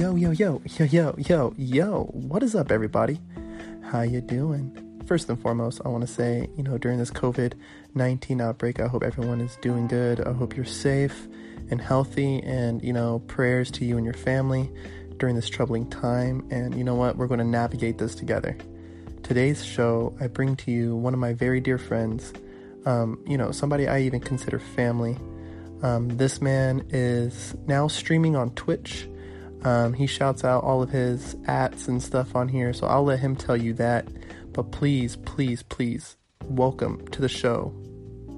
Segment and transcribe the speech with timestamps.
[0.00, 2.04] Yo, yo, yo, yo, yo, yo, yo.
[2.12, 3.20] What is up, everybody?
[3.82, 4.74] How you doing?
[5.04, 9.02] First and foremost, I want to say, you know, during this COVID-19 outbreak, I hope
[9.02, 10.22] everyone is doing good.
[10.22, 11.28] I hope you're safe
[11.70, 14.70] and healthy and, you know, prayers to you and your family
[15.18, 16.48] during this troubling time.
[16.50, 17.18] And you know what?
[17.18, 18.56] We're going to navigate this together.
[19.22, 22.32] Today's show, I bring to you one of my very dear friends,
[22.86, 25.18] um, you know, somebody I even consider family.
[25.82, 29.06] Um, this man is now streaming on Twitch.
[29.62, 33.20] Um, he shouts out all of his ats and stuff on here, so I'll let
[33.20, 34.08] him tell you that.
[34.52, 37.74] But please, please, please, welcome to the show,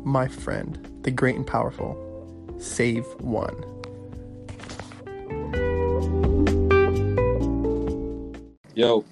[0.04, 1.96] my friend, the great and powerful,
[2.58, 3.54] Save One.
[8.74, 9.04] Yo,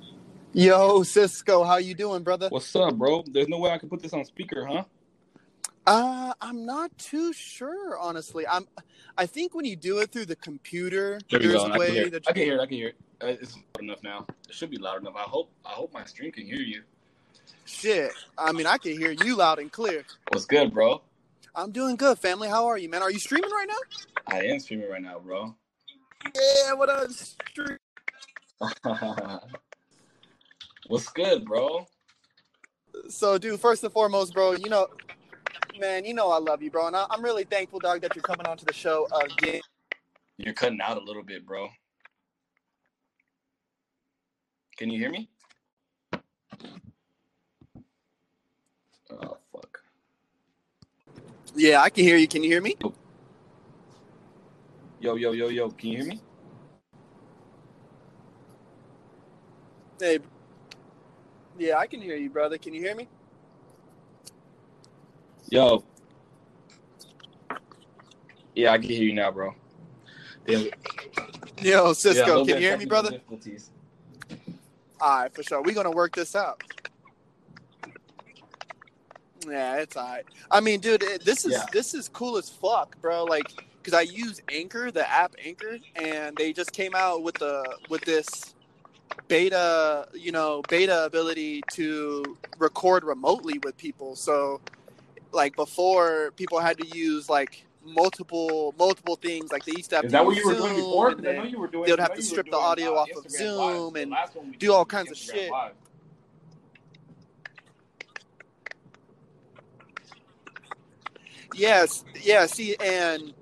[0.53, 2.49] Yo, Cisco, how you doing, brother?
[2.49, 3.23] what's up, bro?
[3.31, 4.83] There's no way I can put this on speaker, huh?
[5.87, 8.47] Uh, I'm not too sure, honestly.
[8.49, 8.67] I'm.
[9.19, 12.33] I think when you do it through the computer, There there's a way that I
[12.33, 12.61] can hear it.
[12.61, 12.97] I can hear it.
[13.23, 14.27] Uh, It's loud enough now.
[14.49, 15.15] It should be loud enough.
[15.17, 15.51] I hope.
[15.65, 16.83] I hope my stream can hear you.
[17.65, 18.13] shit.
[18.39, 20.05] I mean, I can hear you loud and clear.
[20.31, 21.03] What's good, bro?
[21.55, 22.49] I'm doing good, family.
[22.49, 23.03] How are you, man?
[23.03, 23.79] Are you streaming right now?
[24.29, 25.55] I am streaming right now, bro.
[26.35, 27.11] Yeah, what up?
[27.11, 27.79] Stream?
[30.87, 31.87] What's good, bro?
[33.09, 34.89] So, dude, first and foremost, bro, you know,
[35.81, 38.23] man, you know I love you, bro, and I, I'm really thankful, dog, that you're
[38.23, 39.61] coming onto the show again.
[40.39, 41.69] You're cutting out a little bit, bro.
[44.77, 45.29] Can you hear me?
[49.11, 49.83] Oh fuck.
[51.55, 52.29] Yeah, I can hear you.
[52.29, 52.77] Can you hear me?
[52.85, 52.95] Oh.
[55.01, 55.71] Yo, yo, yo, yo.
[55.71, 56.21] Can you hear me?
[59.99, 60.21] Hey.
[61.59, 62.57] Yeah, I can hear you, brother.
[62.59, 63.09] Can you hear me?
[65.51, 65.85] Yo.
[68.55, 69.55] Yeah, I can hear you now, bro.
[70.47, 70.63] Damn.
[71.61, 73.21] Yo, Yeah, Cisco, little can you hear me, brother?
[75.01, 75.63] All right, for sure.
[75.63, 76.63] We're gonna work this out.
[79.47, 80.25] Yeah, it's all right.
[80.51, 81.67] I mean, dude, it, this is Yeah.
[81.73, 83.25] this is cool as fuck, bro.
[83.25, 83.47] Like,
[83.83, 88.03] cause I use Anchor, the app Anchor, and they just came out with the with
[88.03, 88.55] this
[89.29, 94.15] beta, you know, beta ability to record remotely with people.
[94.17, 94.61] So,
[95.33, 99.51] like before, people had to use like multiple multiple things.
[99.53, 101.11] Like they used to have Is to that what you were doing Zoom, before?
[101.11, 101.85] I know you were doing.
[101.87, 104.03] they would have to strip the audio uh, off of Zoom Live.
[104.03, 105.51] And last one we do all kinds of shit.
[105.51, 105.73] Live.
[111.55, 112.47] Yes, yeah.
[112.47, 113.33] See, and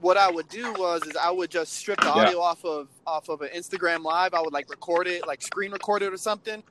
[0.00, 2.12] what I would do was is I would just strip the Yeah.
[2.12, 4.34] audio off of off of an Instagram live.
[4.34, 6.62] I would like record it, like screen record it or something.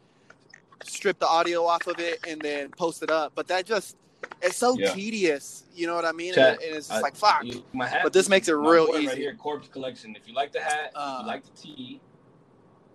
[0.83, 3.33] Strip the audio off of it and then post it up.
[3.35, 3.97] But that just
[4.41, 4.93] it's so Yeah.
[4.93, 5.63] tedious.
[5.73, 6.33] You know what I mean?
[6.33, 7.43] Chat, and, and it's just I- like fuck.
[7.43, 9.15] you- my hat, But this makes it real boy Right easy.
[9.21, 10.15] here, Corpse Collection.
[10.15, 11.17] If you like the hat, if Uh.
[11.21, 12.01] you like the tee,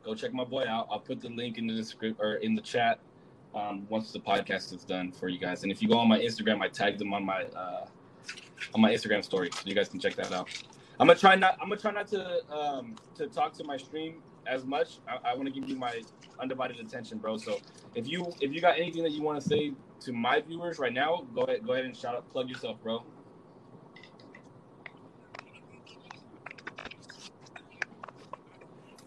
[0.04, 0.88] go check my boy out.
[0.90, 2.98] I'll put the link in the description or in the chat
[3.54, 5.62] um, once the podcast is done for you guys.
[5.62, 7.86] And if you go on my Instagram, I tagged them on my uh,
[8.74, 10.48] on my Instagram story, so you guys can check that out.
[10.98, 11.56] I'm gonna try not.
[11.60, 14.98] I'm gonna try not to um, to talk to my stream as much.
[15.08, 16.02] I, I want to give you my
[16.40, 17.36] undivided attention, bro.
[17.36, 17.58] So
[17.94, 20.92] if you if you got anything that you want to say to my viewers right
[20.92, 23.02] now, go ahead go ahead and shout out, plug yourself, bro.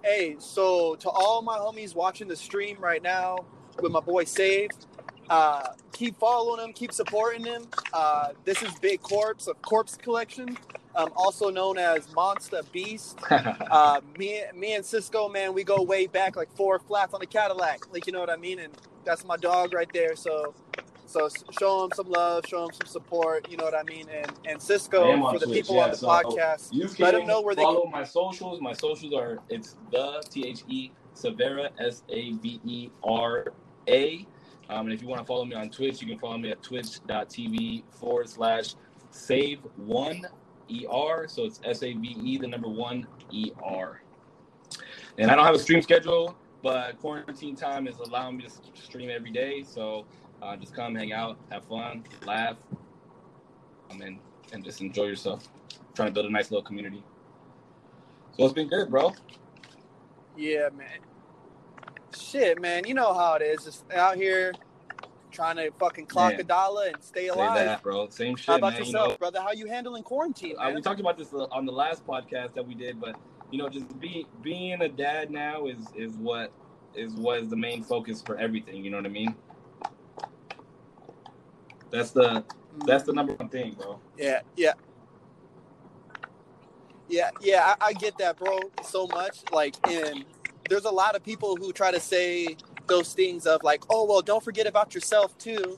[0.04, 3.40] Hey, so to all my homies watching the stream right now
[3.82, 4.70] with my boy Save,
[5.30, 7.68] uh, keep following him, keep supporting him.
[7.92, 10.58] Uh, this is Big Corpse of Corpse Collection,
[10.96, 13.20] um, also known as Monster Beast.
[13.70, 17.26] Uh, me, me and Cisco, man, we go way back, like four flats on the
[17.26, 17.94] Cadillac.
[17.94, 18.60] Like you know what I mean?
[18.60, 18.74] And
[19.08, 20.16] that's my dog right there.
[20.16, 20.54] So,
[21.06, 23.50] so show him some love, show him some support.
[23.50, 24.06] You know what I mean?
[24.14, 26.74] And and Cisco for the Twitch, people yeah, on the so podcast.
[26.74, 28.62] You Let them know where they follow my socials.
[28.62, 33.54] My socials are it's the T H E Savera S A V E R
[33.88, 34.28] A.
[34.70, 36.62] Um, and if you want to follow me on Twitch, you can follow me at
[36.62, 38.76] twitch.tv forward slash
[39.12, 40.26] save one
[40.70, 41.26] ER.
[41.30, 44.02] So it's S A V E, the number one ER.
[45.18, 46.36] And I don't have a stream schedule,
[46.68, 49.64] but quarantine time is allowing me to stream every day.
[49.64, 50.06] So
[50.42, 52.58] uh, just come, hang out, have fun, laugh,
[53.90, 54.20] um, and,
[54.52, 55.48] and just enjoy yourself.
[55.96, 57.02] Trying to build a nice little community.
[58.38, 59.14] So it's been good, bro.
[60.36, 61.00] Yeah, man.
[62.20, 62.86] Shit, man.
[62.86, 63.64] You know how it is.
[63.64, 64.52] Just out here
[65.32, 66.42] trying to fucking clock Man.
[66.42, 67.56] a dollar and stay Say alive.
[67.56, 68.10] that, bro.
[68.10, 68.80] Same shit, How about man.
[68.84, 69.42] yourself, You know, brother?
[69.42, 72.68] How you handling quarantine, uh, we talked about this uh, on the last podcast that
[72.68, 73.16] we did, but
[73.52, 76.52] you know, just be being a dad now is is what
[76.96, 78.84] is what is the main focus for everything.
[78.84, 79.36] You know what I mean?
[81.90, 82.44] That's the
[82.86, 84.00] that's the number one thing, bro.
[84.18, 84.74] Yeah, yeah.
[87.10, 89.40] Yeah, yeah, I, I get that, bro, so much.
[89.54, 90.26] Like, and
[90.70, 92.58] there's a lot of people who try to say
[92.88, 95.78] those things of like, oh, well, don't forget about yourself too,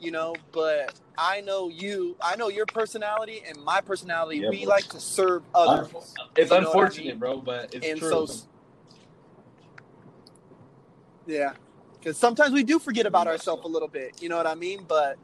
[0.00, 0.34] you know.
[0.52, 4.40] But I know you, I know your personality and my personality.
[4.40, 4.74] Yeah, we bro.
[4.74, 5.88] like to serve others.
[6.36, 7.18] It's what I unfortunate, mean?
[7.18, 8.26] bro, but it's and true.
[8.26, 8.34] so,
[11.26, 11.52] yeah,
[11.98, 14.22] because sometimes we do forget about ourselves a little bit.
[14.22, 14.84] You know what I mean?
[14.86, 15.18] But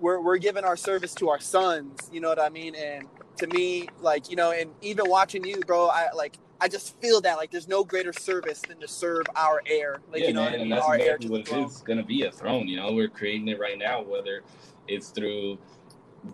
[0.00, 2.10] we're we're giving our service to our sons.
[2.12, 2.74] You know what I mean?
[2.74, 3.06] And
[3.38, 6.36] to me, like you know, and even watching you, bro, I like.
[6.60, 10.00] I just feel that like there's no greater service than to serve our heir.
[10.12, 12.24] like yeah, you know man, and that's our exactly what it is going to be
[12.24, 12.68] a throne.
[12.68, 14.42] You know, we're creating it right now, whether
[14.86, 15.58] it's through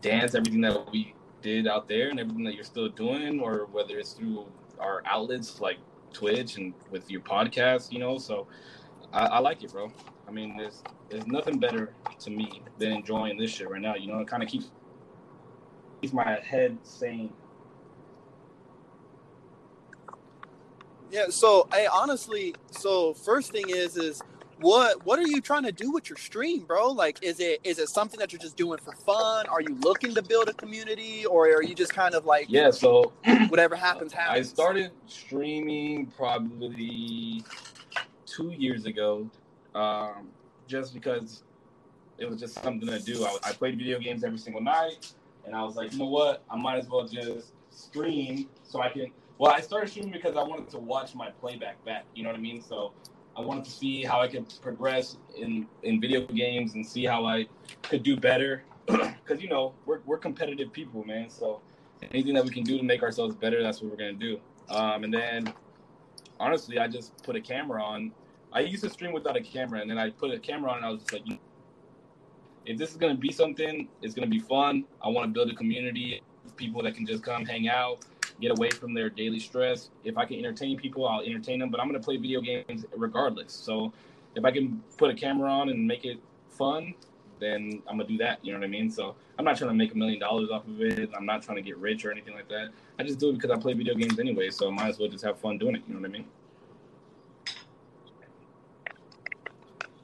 [0.00, 3.98] dance, everything that we did out there, and everything that you're still doing, or whether
[3.98, 4.46] it's through
[4.80, 5.78] our outlets like
[6.12, 7.92] Twitch and with your podcast.
[7.92, 8.48] You know, so
[9.12, 9.92] I, I like it, bro.
[10.26, 13.94] I mean, there's there's nothing better to me than enjoying this shit right now.
[13.94, 14.70] You know, it kind of keeps
[16.00, 17.32] keeps my head sane.
[21.10, 21.26] Yeah.
[21.30, 24.22] So, I honestly, so first thing is, is
[24.60, 26.90] what what are you trying to do with your stream, bro?
[26.90, 29.46] Like, is it is it something that you're just doing for fun?
[29.48, 32.70] Are you looking to build a community, or are you just kind of like, Yeah,
[32.70, 33.12] so
[33.48, 34.48] whatever happens, happens.
[34.48, 37.44] I started streaming probably
[38.24, 39.30] two years ago,
[39.74, 40.28] um,
[40.66, 41.42] just because
[42.18, 43.24] it was just something to do.
[43.24, 45.12] I, I played video games every single night,
[45.44, 46.44] and I was like, you know what?
[46.50, 49.12] I might as well just stream so I can.
[49.38, 52.04] Well, I started streaming because I wanted to watch my playback back.
[52.14, 52.62] You know what I mean?
[52.62, 52.92] So
[53.36, 57.26] I wanted to see how I could progress in in video games and see how
[57.26, 57.46] I
[57.82, 58.64] could do better.
[59.26, 61.28] Because you know we're we're competitive people, man.
[61.28, 61.60] So
[62.12, 64.38] anything that we can do to make ourselves better, that's what we're gonna do.
[64.68, 65.52] Um, and then,
[66.38, 68.12] honestly, I just put a camera on.
[68.52, 70.86] I used to stream without a camera, and then I put a camera on, and
[70.86, 71.38] I was just like,
[72.64, 74.84] if this is gonna be something, it's gonna be fun.
[75.02, 78.04] I want to build a community of people that can just come hang out,
[78.40, 79.90] get away from their daily stress.
[80.04, 81.70] If I can entertain people, I'll entertain them.
[81.70, 83.52] But I'm gonna play video games regardless.
[83.52, 83.92] So
[84.34, 86.18] if I can put a camera on and make it
[86.50, 86.94] fun,
[87.38, 88.44] then I'm gonna do that.
[88.44, 88.90] You know what I mean?
[88.90, 91.10] So I'm not trying to make a million dollars off of it.
[91.16, 92.70] I'm not trying to get rich or anything like that.
[92.98, 94.50] I just do it because I play video games anyway.
[94.50, 95.82] So I might as well just have fun doing it.
[95.86, 96.26] You know what I mean?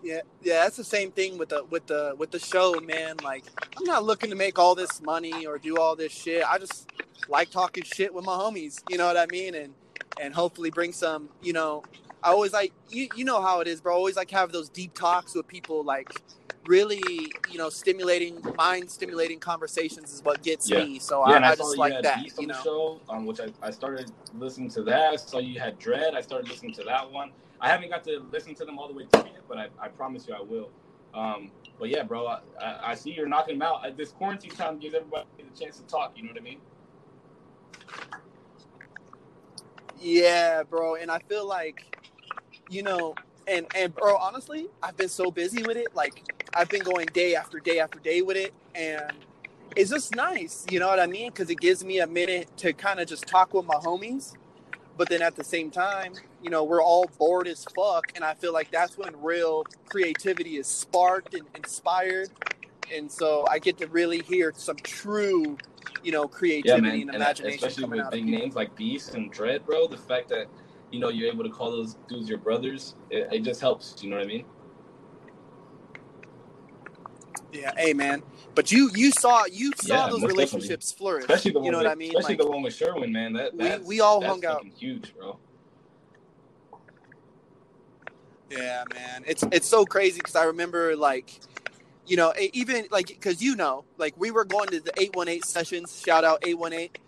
[0.03, 3.17] Yeah, yeah, that's the same thing with the with the with the show, man.
[3.23, 3.45] Like,
[3.79, 6.45] I'm not looking to make all this money or do all this shit.
[6.45, 6.91] I just
[7.29, 8.83] like talking shit with my homies.
[8.89, 9.55] You know what I mean?
[9.55, 9.75] And
[10.21, 11.29] and hopefully bring some.
[11.43, 11.85] You know,
[12.23, 13.09] I always like you.
[13.17, 13.95] You know how it is, bro.
[13.95, 15.85] Always like have those deep talks with people.
[15.85, 16.11] Like,
[16.67, 20.85] really, you know, stimulating, mind stimulating conversations is what gets Yeah.
[20.85, 20.99] me.
[20.99, 22.25] So yeah, I, I, I just you like that.
[22.25, 22.61] You on the know.
[22.63, 25.13] show, um, which I, I started listening to that.
[25.13, 26.15] I saw you had Dread.
[26.15, 27.31] I started listening to that one.
[27.63, 29.89] I haven't got to listen to them all the way through yet, but I, I
[29.89, 30.69] promise you I will.
[31.15, 33.87] Um, but yeah, bro, I, I, see you're knocking them out.
[33.87, 36.13] Uh, This quarantine time gives everybody a chance to talk.
[36.17, 36.59] You know what I mean?
[40.01, 41.85] Yeah, bro, and I feel like,
[42.69, 43.15] you know,
[43.47, 45.95] and and bro, honestly, I've been so busy with it.
[45.95, 46.25] Like,
[46.55, 49.13] I've been going day after day after day with it, and
[49.77, 50.67] it's just nice.
[50.71, 51.31] You know what I mean?
[51.31, 54.35] Because it gives me a minute to kind of just talk with my homies.
[54.97, 58.35] But then at the same time, you know, we're all bored as fuck, and I
[58.35, 62.31] feel like that's when real creativity is sparked and inspired.
[62.93, 65.57] And so I get to really hear some true,
[66.03, 67.01] you know, Yeah, creativity man.
[67.03, 69.87] and And imagination especially with big names like Beast and Dread, bro.
[69.87, 70.47] The fact that
[70.91, 74.03] you know you're able to call those dudes your brothers, it, it just helps.
[74.03, 74.45] You know what I mean?
[77.53, 78.23] Yeah, hey man.
[78.55, 81.25] But you you saw you saw Yeah, those relationships flourish.
[81.25, 82.09] Especially the one, you know with, what I mean?
[82.09, 83.33] Especially Like, the one with Sherwin, man.
[83.35, 84.67] That we- we all hung out.
[84.79, 85.39] huge, bro.
[88.57, 89.25] Yeah, man.
[89.27, 91.41] It's it's so crazy because I remember like,
[92.07, 95.29] you know, even like because you know, like we were going to the eight one
[95.29, 96.01] eight sessions.
[96.05, 96.99] Shout out eight one eight.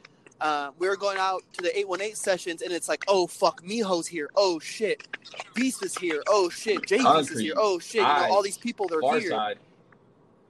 [0.40, 3.26] Uh, we were going out to the eight one eight sessions, and it's like, oh
[3.26, 4.28] fuck, Miho's here.
[4.36, 5.06] Oh shit,
[5.54, 6.22] Beast is here.
[6.28, 7.54] Oh shit, Jay is here.
[7.56, 9.30] Oh shit, you know, all these people they're Far here.
[9.30, 9.58] side.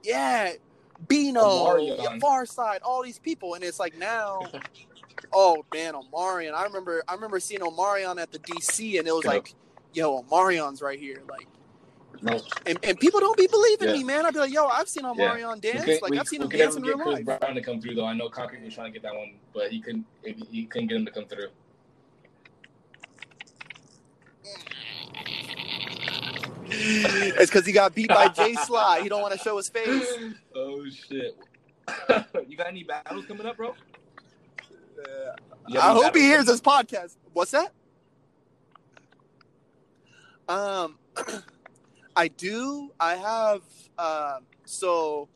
[0.03, 0.53] Yeah,
[1.07, 2.19] Bino, Omarion.
[2.21, 4.41] Far Side, all these people, and it's like now,
[5.33, 6.53] oh man, Omarion.
[6.53, 9.33] I remember, I remember seeing Omarion at the DC, and it was Yep.
[9.33, 9.53] like,
[9.95, 11.47] yo, Omarion's right here, like,
[12.21, 13.93] No, and, and people don't be believing Yeah.
[13.95, 14.25] me, man.
[14.25, 16.49] I'd be like, yo, I've seen Omarion we dance, couldn't- like we- I've seen him
[16.49, 17.39] could dance never in real get Chris life.
[17.39, 18.05] Brown to come through, though.
[18.05, 20.05] I know Concrete was trying to get that one, but he couldn't.
[20.23, 21.49] He couldn't get him to come through.
[26.67, 29.01] it's because he got beat by Jay Sly.
[29.01, 30.13] He don't want to show his face.
[30.55, 31.35] oh shit!
[32.47, 33.69] you got any battles coming up, bro?
[33.69, 33.73] Uh,
[35.67, 37.17] you I hope he hears this podcast.
[37.33, 37.71] What's that?
[40.47, 40.97] Um,
[42.15, 42.91] I do.
[42.99, 43.61] I have.
[43.97, 45.29] Um, so,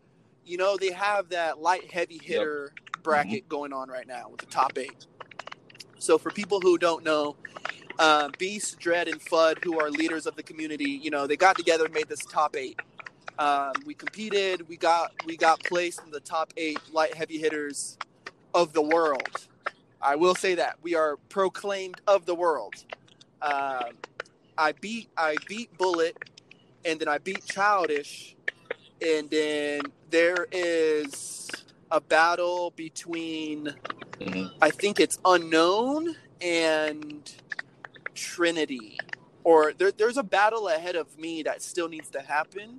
[0.45, 2.73] you know, they have that light heavy hitter
[3.03, 5.05] bracket going on right now with the top eight.
[5.99, 7.35] So for people who don't know,
[7.99, 11.57] uh, Beast, Dread, and Fudd, who are leaders of the community, you know, they got
[11.57, 12.79] together and made this top eight.
[13.37, 14.67] Um, we competed.
[14.67, 17.97] We got we got placed in the top eight light heavy hitters
[18.53, 19.47] of the world.
[20.01, 22.75] I will say that we are proclaimed of the world.
[23.41, 23.93] Um,
[24.59, 26.17] I beat I beat Bullet,
[26.83, 28.35] and then I beat Childish,
[29.01, 31.49] and then there is
[31.89, 33.73] a battle between
[34.19, 34.53] Mhm.
[34.61, 37.33] I think it's unknown and
[38.13, 38.99] Trinity,
[39.45, 42.77] or there, there's a battle ahead of me that still needs to happen,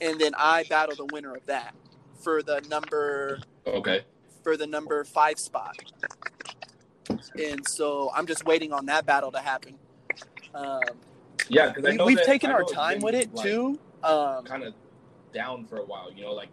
[0.00, 1.74] and then I battle the winner of that
[2.20, 4.04] for the number Okay.
[4.42, 5.76] for the number five spot.
[7.38, 9.78] And so I'm just waiting on that battle to happen.
[10.54, 10.82] Um,
[11.48, 13.78] Yeah, because I we, know we've that- taken our time with it like, too.
[14.02, 14.74] Um, Kind of
[15.32, 16.32] down for a while, you know.
[16.32, 16.48] Like,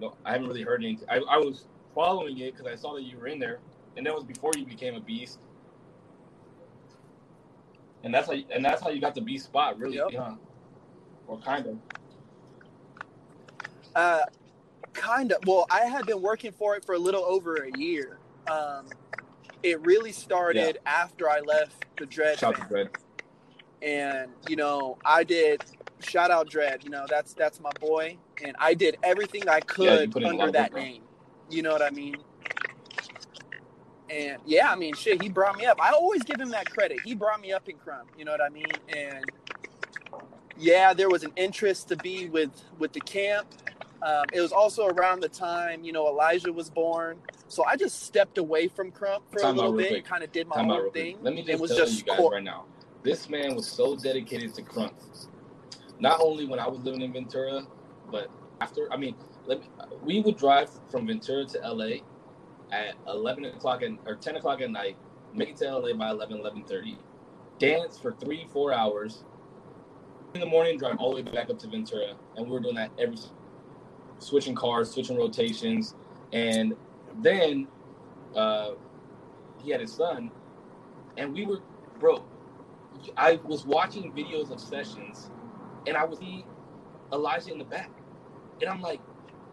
[0.00, 1.08] no, I haven't really heard anything.
[1.08, 1.64] I, I was
[1.94, 3.58] following it because I saw that you were in there,
[3.96, 5.38] and that was before you became a beast.
[8.04, 10.08] And that's how, you, and that's how you got the beast spot, really, Yep.
[10.12, 10.34] yeah,
[11.26, 11.78] or kind of.
[13.96, 14.22] Uh,
[14.92, 15.38] kind of.
[15.46, 18.18] Well, I had been working for it for a little over a year.
[18.48, 18.86] Um,
[19.62, 22.88] it really started after I left the Dread Shout to family.
[23.82, 25.62] And you know I did
[26.00, 26.84] shout out Dread.
[26.84, 30.32] You know that's that's my boy, and I did everything I could put in a
[30.32, 30.82] lot under that bro.
[30.82, 31.02] name.
[31.50, 32.16] You know what I mean?
[34.08, 35.80] And yeah, I mean, shit, he brought me up.
[35.80, 37.00] I always give him that credit.
[37.04, 38.04] He brought me up in Krump.
[38.16, 38.66] You know what I mean?
[38.96, 39.24] And
[40.58, 43.46] yeah, there was an interest to be with with the camp.
[44.02, 47.18] Um, it was also around the time you know Elijah was born,
[47.48, 50.46] so I just stepped away from Krump for Time a little bit, kind of did
[50.46, 51.18] my Time own thing.
[51.22, 52.64] Let me It just was tell just you guys cor- right now.
[53.06, 54.90] This man was so dedicated to Crunk.
[56.00, 57.64] Not only when I was living in Ventura,
[58.10, 58.28] but
[58.60, 58.92] after.
[58.92, 59.14] I mean,
[59.48, 59.60] me,
[60.02, 61.98] we would drive from Ventura to LA
[62.72, 64.96] at 11 o'clock and or 10 o'clock at night.
[65.32, 66.96] Make it to LA by 11, 11:30.
[67.60, 69.22] Dance for three, four hours.
[70.34, 72.74] In the morning, drive all the way back up to Ventura, and we were doing
[72.74, 73.18] that every
[74.18, 75.94] switching cars, switching rotations,
[76.32, 76.74] and
[77.22, 77.68] then
[78.34, 78.70] uh,
[79.62, 80.32] he had his son,
[81.16, 81.60] and we were,
[82.00, 82.24] bro.
[83.16, 85.30] I was watching videos of sessions,
[85.86, 86.46] and I would see
[87.12, 87.92] Elijah in the back,
[88.60, 89.02] and I'm like,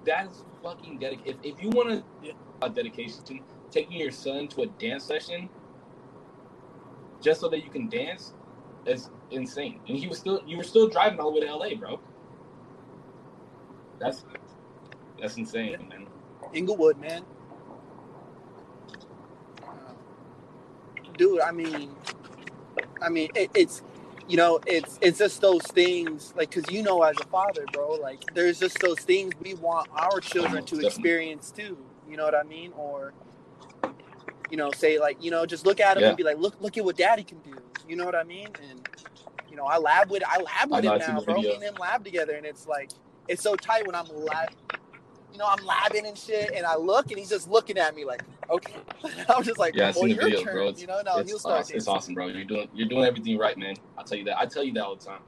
[0.06, 1.40] that is fucking dedication.
[1.44, 2.34] If, if you want to Yeah.
[2.62, 3.40] a dedication, to
[3.72, 5.50] taking your son to a dance session
[7.22, 8.34] just so that you can dance
[8.86, 9.82] is insane.
[9.88, 12.02] And he was still, you were still driving all the way to LA, bro.
[14.00, 14.26] That's
[15.20, 16.08] that's insane, man.
[16.54, 17.26] Inglewood, man.
[19.64, 19.94] Uh,
[21.18, 21.98] dude, I mean,
[23.02, 23.82] I mean, it, it's,
[24.28, 27.92] you know, it's it's just those things, like, cause you know, as a father, bro,
[27.96, 30.86] like, there's just those things we want our children mm, to Definitely.
[30.88, 31.78] experience too.
[32.10, 32.72] You know what I mean?
[32.78, 33.14] Or,
[34.50, 36.10] you know, say like, you know, just look at him Yeah.
[36.10, 37.56] and be like, look, look at what daddy can do.
[37.88, 38.50] You know what I mean?
[38.70, 38.88] And,
[39.50, 41.36] you know, I lab with, I lab I with know, him now, bro.
[41.42, 42.92] Me and him lab together, and it's like,
[43.28, 44.50] it's so tight when I'm lab
[45.34, 48.06] you know, I'm labbing and shit, and I look, and he's just looking at me
[48.06, 48.22] like,
[48.52, 48.74] okay.
[49.30, 50.54] I'm just like, Yeah, I the your videos, turn.
[50.54, 50.64] bro.
[50.68, 51.62] It's- you know, no, it's, he'll start.
[51.62, 51.76] awesome.
[51.76, 52.28] it's awesome, bro.
[52.28, 53.76] You're doing you're doing everything right, man.
[53.98, 54.38] I'll tell you that.
[54.38, 55.22] I tell you that all the time.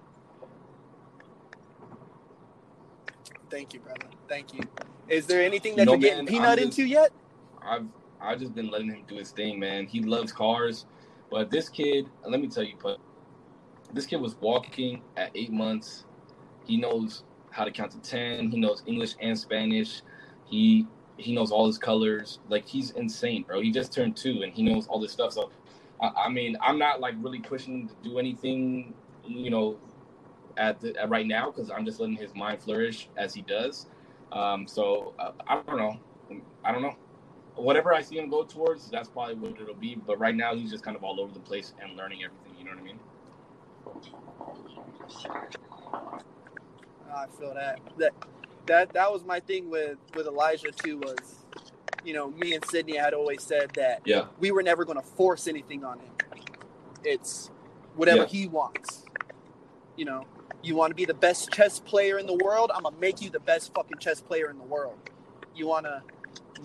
[3.50, 4.06] Thank you, brother.
[4.28, 4.62] Thank you.
[5.08, 7.12] Is there anything You that know, you're getting man, peanut just- into yet?
[7.62, 7.86] I've
[8.22, 9.88] I've just been letting him do his thing, man.
[9.88, 10.86] He loves cars,
[11.32, 12.98] but this kid, let me tell you, but
[13.94, 16.06] this kid was walking at eight months.
[16.66, 17.24] He knows
[17.56, 18.50] how to count to ten.
[18.52, 20.02] He knows English and Spanish.
[20.46, 22.40] He he knows all his colors.
[22.50, 23.62] Like he's insane, bro.
[23.62, 25.34] He just turned two, and he knows all this stuff.
[25.34, 25.50] So,
[26.02, 28.94] I, I mean, I'm not like really pushing to do anything,
[29.26, 29.78] you know,
[30.58, 33.88] at, the, at right now because I'm just letting his mind flourish as he does.
[34.34, 35.98] Um, so uh, I don't know.
[36.66, 36.96] I don't know
[37.56, 39.96] whatever I see him go towards, that's probably what it'll be.
[39.96, 42.54] But right now, he's just kind of all over the place and learning everything.
[42.58, 43.00] You know what I mean?
[47.16, 47.80] I feel that.
[47.98, 48.12] That
[48.68, 51.00] that that was my thing with with Elijah too.
[51.00, 51.46] Was
[52.04, 54.26] you know, me and Sydney had always said that Yeah.
[54.40, 56.12] we were never going to force anything on him.
[57.04, 57.50] It's
[57.96, 58.26] whatever Yeah.
[58.28, 59.06] he wants.
[59.96, 60.26] You know,
[60.62, 62.70] you want to be the best chess player in the world?
[62.76, 64.98] I'm gonna make you the best fucking chess player in the world.
[65.56, 66.04] You want to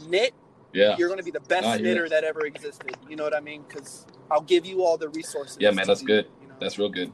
[0.08, 0.34] knit?
[0.72, 0.96] Yeah.
[0.98, 2.96] You're gonna be the best knitter that ever existed.
[3.08, 3.64] You know what I mean?
[3.66, 5.56] Because I'll give you all the resources.
[5.60, 6.26] Yeah, man, that's do good.
[6.42, 6.54] You know?
[6.60, 7.12] That's real good.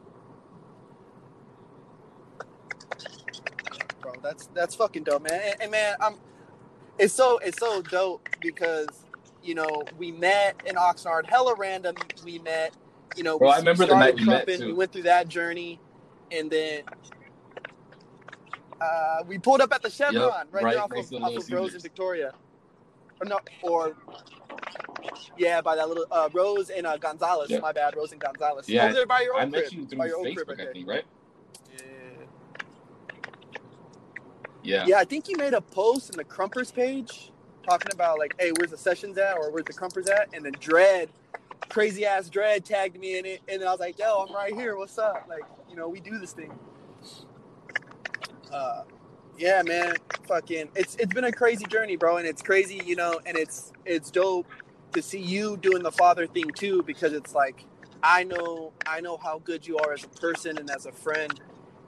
[4.22, 5.40] That's that's fucking dope, man.
[5.44, 6.16] And, and man, I'm.
[6.98, 8.88] It's so it's so dope because
[9.42, 11.96] you know we met in Oxnard, hella random.
[12.24, 12.74] We met,
[13.16, 13.38] you know.
[13.38, 14.66] Bro, we I remember the night we met, too.
[14.66, 15.80] We went through that journey,
[16.30, 16.82] and then
[18.80, 21.50] Uh, we pulled up at the Chevron Yep, right, right there off of, off of
[21.50, 22.32] Rose and Victoria.
[23.20, 23.96] Or no, or
[25.38, 27.50] yeah, by that little uh, Rose and uh, Gonzalez.
[27.50, 27.62] Yep.
[27.62, 28.68] My bad, Rose and Gonzalez.
[28.68, 30.68] Yeah, Over there by your old I met you through by your Facebook, crib right
[30.68, 31.04] I think, right?
[34.66, 34.84] Yeah.
[34.86, 37.30] Yeah, I think you made a post in the Krumpers page
[37.66, 40.28] talking about like, hey, where's the sessions at or where's the Krumpers at?
[40.34, 41.08] And then Dread,
[41.68, 44.76] crazy ass Dread tagged me in it, and I was like, yo, I'm right here.
[44.76, 45.26] What's up?
[45.28, 46.52] Like, you know, we do this thing.
[48.52, 48.84] Uh,
[49.38, 49.94] yeah, man,
[50.26, 53.72] fucking, it's it's been a crazy journey, bro, and it's crazy, you know, and it's
[53.84, 54.46] it's dope
[54.92, 57.64] to see you doing the father thing too, because it's like,
[58.02, 61.38] I know I know how good you are as a person and as a friend.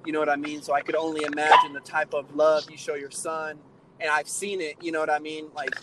[0.06, 0.62] You know what I mean?
[0.62, 3.58] So I could only imagine the type of love you show your son,
[4.00, 4.76] and I've seen it.
[4.82, 5.48] You know what I mean?
[5.54, 5.74] Like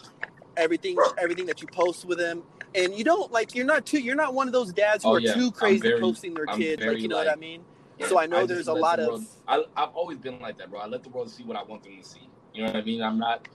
[0.57, 2.43] everything, everything that you post with him,
[2.73, 3.53] and you don't like.
[3.55, 3.99] You're not too.
[3.99, 5.33] You're not one of those dads who Oh, are yeah.
[5.33, 6.83] too crazy very- posting their I'm kids.
[6.83, 7.63] Like you know what I mean?
[8.07, 10.69] So I know just there's a lot the of- I, I've always been like that,
[10.69, 10.79] bro.
[10.81, 12.27] I let the world see what I want them to see.
[12.53, 13.01] You know what I mean?
[13.01, 13.47] I'm not.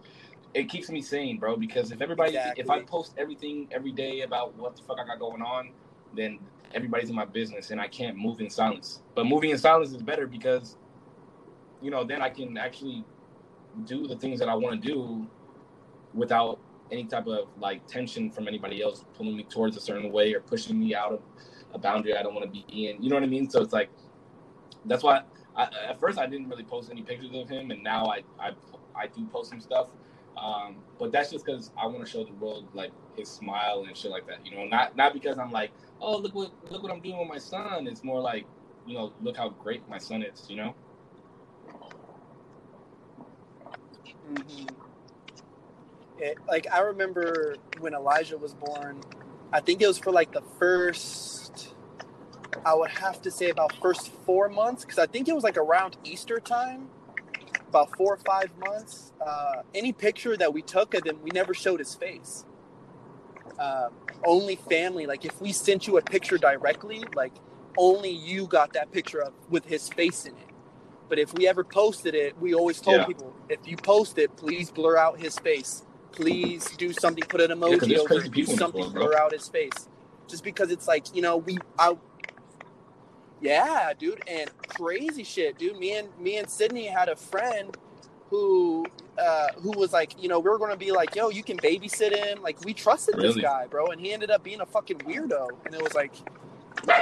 [0.55, 1.57] It keeps me sane, bro.
[1.57, 5.19] Because if everybody, if I post everything every day about what the fuck I got
[5.19, 5.71] going on,
[6.15, 6.39] then
[6.75, 9.01] everybody's in my business, and I can't move in silence.
[9.15, 10.77] But moving in silence is better because,
[11.83, 13.05] you know, then I can actually
[13.87, 15.27] do the things that I want to do
[16.15, 16.59] without
[16.91, 20.41] any type of like tension from anybody else pulling me towards a certain way or
[20.41, 21.23] pushing me out of
[21.75, 23.03] a boundary I don't want to be in.
[23.03, 23.49] You know what I mean?
[23.51, 23.91] So it's like
[24.87, 25.23] that's why
[25.57, 28.53] I, at first I didn't really post any pictures of him, and now I I,
[28.97, 29.89] I do post some stuff.
[30.37, 33.97] Um, but that's just because I want to show the world like his smile and
[33.97, 34.45] shit like that.
[34.47, 35.71] You know, not not because I'm like,
[36.01, 37.87] oh look what look what I'm doing with my son.
[37.87, 38.47] It's more like,
[38.87, 40.47] you know, look how great my son is.
[40.49, 40.75] You know?
[44.33, 44.71] Mhm.
[46.19, 49.01] It, like I remember when Elijah was born,
[49.53, 51.75] I think it was for like the first,
[52.65, 55.57] I would have to say about first four months because I think it was like
[55.57, 56.89] around Easter time,
[57.71, 59.13] about four or five months.
[59.27, 62.45] Uh, any picture that we took of him, we never showed his face.
[63.59, 63.89] Uh,
[64.27, 67.33] only family, like if we sent you a picture directly, like
[67.79, 70.49] only you got that picture of with his face in it.
[71.09, 73.07] But if we ever posted it, we always told Yeah.
[73.07, 75.85] people, if you post it, please blur out his face.
[76.13, 79.89] Please do something, put an emoji there's over do something, world, blur out his face.
[80.29, 81.97] Just because it's like, you know, we I
[83.41, 85.79] Yeah, dude, and crazy shit, dude.
[85.79, 87.77] Me and me and Sydney had a friend
[88.29, 88.87] who
[89.19, 92.15] uh who was like, you know, we were gonna be like, yo, you can babysit
[92.17, 92.43] him.
[92.43, 95.49] Like we trusted this guy, bro, and he ended up being a fucking weirdo.
[95.67, 96.13] And it was like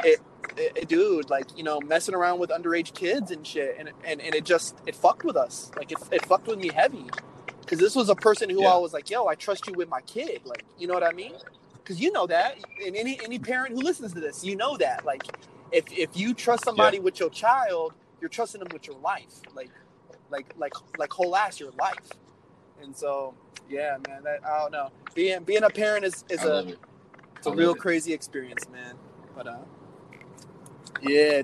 [0.04, 0.20] it,
[0.56, 4.34] it, dude, like you know, messing around with underage kids and shit, and and, and
[4.34, 5.70] it just it fucked with us.
[5.76, 7.06] Like it, it fucked with me heavy,
[7.60, 8.74] because this was a person who Yeah.
[8.74, 10.42] I was like, yo, I trust you with my kid.
[10.44, 11.34] Like you know what I mean?
[11.74, 15.04] Because you know that, and any any parent who listens to this, you know that.
[15.04, 15.22] Like
[15.72, 19.40] if if you trust somebody with your child, you're trusting them with your life.
[19.54, 19.70] Like
[20.30, 22.10] like like like whole ass your life.
[22.82, 23.34] And so
[23.68, 24.90] yeah, man, that I don't know.
[25.14, 26.78] Being being a parent is is I a it.
[27.36, 27.78] it's a real it.
[27.78, 28.94] crazy experience, man.
[29.36, 29.58] But uh,
[31.02, 31.42] yeah.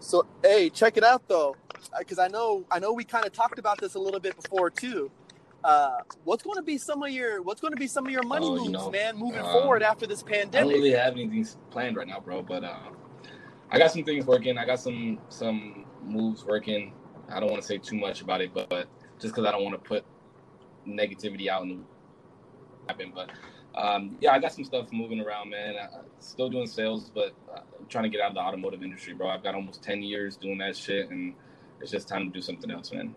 [0.00, 1.56] So hey, check it out though,
[1.98, 4.70] because I know I know we kind of talked about this a little bit before
[4.70, 5.10] too.
[5.64, 8.22] Uh, what's going to be some of your what's going to be some of your
[8.22, 10.22] money Oh, you moves, know, man, moving um, forward after this
[10.54, 12.42] I don't really have anything planned right now, bro.
[12.42, 12.78] But uh,
[13.70, 14.58] I got some things working.
[14.58, 16.94] I got some some moves working.
[17.30, 18.88] I don't want to say too much about it, but, but
[19.20, 20.04] just because I don't want to put
[20.86, 21.78] negativity out the
[22.88, 23.12] happen.
[23.14, 23.30] But
[23.74, 25.76] um, yeah, I got some stuff moving around, man.
[25.76, 29.14] I, still doing sales, but uh, I'm trying to get out of the automotive industry,
[29.14, 29.28] bro.
[29.28, 31.34] I've got almost ten years doing that shit, and
[31.80, 33.14] it's just time to do something else, man.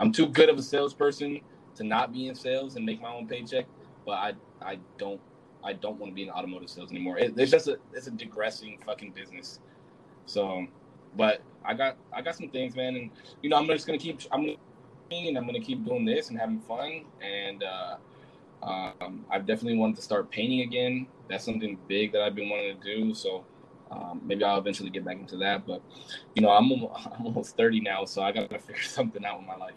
[0.00, 1.40] I'm too good of a salesperson
[1.76, 3.66] to not be in sales and make my own paycheck,
[4.06, 5.20] but I I don't
[5.64, 7.18] I don't want to be in automotive sales anymore.
[7.18, 9.60] It, it's just a it's a digressing fucking business.
[10.26, 10.66] So,
[11.16, 13.10] but I got I got some things, man, and
[13.42, 14.56] you know I'm just gonna keep I'm gonna
[15.10, 17.04] and I'm gonna keep doing this and having fun.
[17.22, 17.96] And uh,
[18.62, 21.06] um, I've definitely wanted to start painting again.
[21.28, 23.14] That's something big that I've been wanting to do.
[23.14, 23.44] So.
[23.90, 25.80] Um, maybe I'll eventually get back into that, but
[26.34, 29.56] you know, I'm I'm almost 30 now, so I gotta figure something out with my
[29.56, 29.74] life.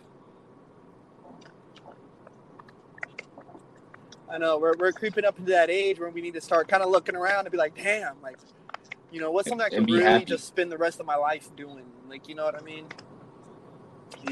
[4.29, 6.83] I know we're, we're creeping up into that age where we need to start kind
[6.83, 8.37] of looking around and be like, damn, like,
[9.11, 10.25] you know, what's something I can really happy.
[10.25, 11.85] just spend the rest of my life doing?
[12.09, 12.85] Like, you know what I mean?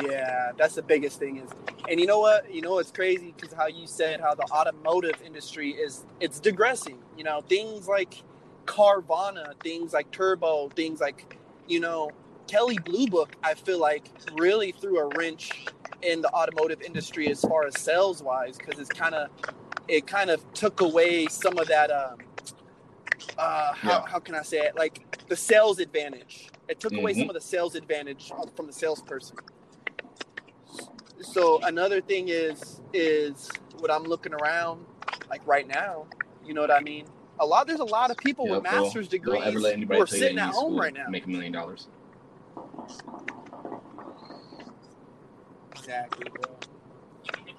[0.03, 1.49] Yeah, that's the biggest thing is,
[1.89, 2.53] and you know what?
[2.53, 6.99] You know what's crazy because how you said how the automotive industry is it's digressing.
[7.17, 8.23] You know, things like
[8.65, 12.09] Carvana, things like Turbo, things like, you know,
[12.47, 13.35] Kelley Blue Book.
[13.43, 15.51] I feel like really threw a wrench
[16.01, 19.29] in the automotive industry as far as sales wise because it's kind of
[19.87, 22.17] it kind of took away some of that um
[23.37, 24.05] uh how, Yeah.
[24.07, 27.19] how can i say it like the sales advantage it took away Mhm.
[27.19, 29.37] some of the sales advantage from the salesperson
[31.21, 34.85] so another thing is is what I'm looking around
[35.29, 36.07] like right now.
[36.45, 37.07] You know what I mean?
[37.39, 39.77] A lot there's a lot of people Yep, with master's Don't degrees ever let who
[39.77, 41.05] anybody are sitting at home right now.
[41.09, 41.87] make a million dollars.
[45.75, 46.54] Exactly, bro.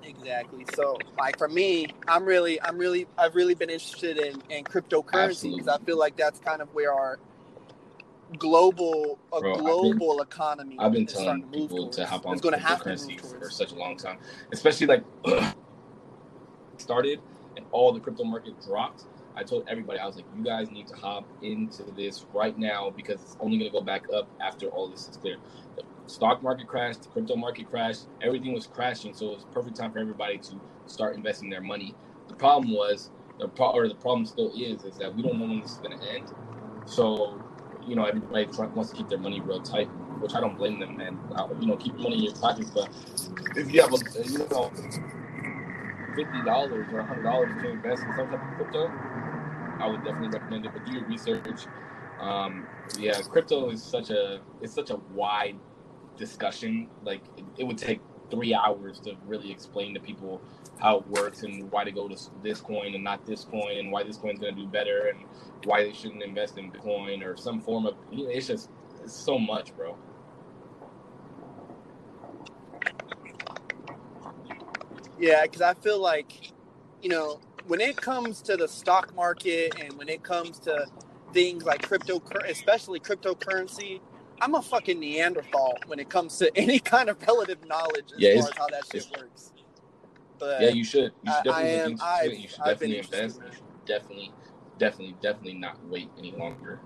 [0.07, 0.65] Exactly.
[0.75, 5.53] So, like for me, I'm really, I'm really, I've really been interested in in cryptocurrency
[5.53, 7.19] because I feel like that's kind of where our
[8.39, 10.77] global, a Bro, I've been- global economy.
[10.79, 13.21] I've been is telling to people to hop on It's going to have to cryptocurrency
[13.41, 14.19] for such a long time,
[14.53, 15.05] especially like
[16.79, 17.21] started
[17.57, 19.05] and all the crypto market dropped.
[19.37, 22.91] I told everybody I was like, you guys need to hop into this right now
[22.91, 25.37] because it's only going to go back up after all this is clear.
[25.77, 29.77] The stock market crashed, the crypto market crashed, everything was crashing, so it was perfect
[29.77, 31.95] time for everybody to start investing their money.
[32.29, 35.47] The problem was the pro- or the problem still is is that we don't know
[35.47, 36.33] when this is going to end.
[36.87, 37.41] So
[37.87, 39.87] you know, everybody wants to keep their money real tight,
[40.21, 41.19] which I don't blame them, man.
[41.61, 42.89] You know, keep money in your pockets, but
[43.57, 44.73] if you have a, you know,
[46.17, 48.93] fifty dollars or hundred dollars to invest in some type of crypto,
[49.81, 50.73] I would definitely recommend it.
[50.73, 51.69] But do your research.
[52.19, 52.67] Um,
[52.99, 55.57] yeah, crypto is such a it's such a wide
[56.17, 56.89] discussion.
[57.05, 58.01] Like it, it would take
[58.31, 60.41] three hours to really explain to people
[60.79, 63.91] how it works and why to go to this coin and not this coin and
[63.91, 65.25] why this coin's going to do better and
[65.65, 67.95] why they shouldn't invest in Bitcoin or some form of.
[68.11, 68.69] You know, it's just
[69.03, 69.97] it's so much, bro.
[75.19, 76.53] Yeah, because I feel like,
[77.03, 80.87] you know, when it comes to the stock market and when it comes to
[81.33, 84.01] things like crypto, especially cryptocurrency,
[84.41, 88.41] I'm a fucking Neanderthal when it comes to any kind of relative knowledge as Yeah,
[88.41, 89.53] far as how that shit works.
[90.39, 91.13] But Yeah, you should.
[91.23, 92.97] You I- should definitely I am- I've- You should I've definitely.
[92.97, 93.11] You should
[93.87, 94.33] definitely,
[94.79, 96.81] definitely, definitely not wait any longer.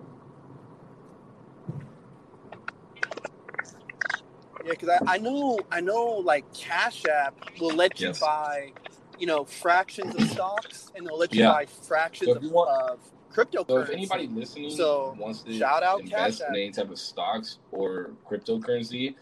[4.64, 8.20] yeah, because I, I know, I know, like Cash App will let you Yes.
[8.20, 8.72] buy,
[9.18, 11.52] you know, fractions of stocks, and they'll let you Yeah.
[11.52, 12.98] buy fractions So of, want- of
[13.32, 13.68] cryptocurrency.
[13.68, 16.98] So if anybody listening So, wants to shout out invest Cash in any type of
[16.98, 19.14] stocks or cryptocurrency,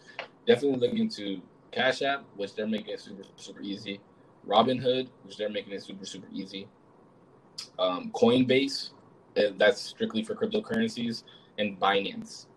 [0.47, 1.41] definitely look into
[1.71, 3.99] Cash App, which they're making it super super easy.
[4.47, 6.67] Robinhood, which they're making it super super easy.
[7.77, 8.91] Um, Coinbase,
[9.37, 11.23] uh, that's strictly for cryptocurrencies,
[11.57, 12.47] and Binance,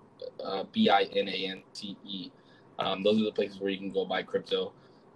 [0.42, 2.30] uh, B I N A N T E.
[2.78, 4.72] Um, those are the places where you can go buy crypto,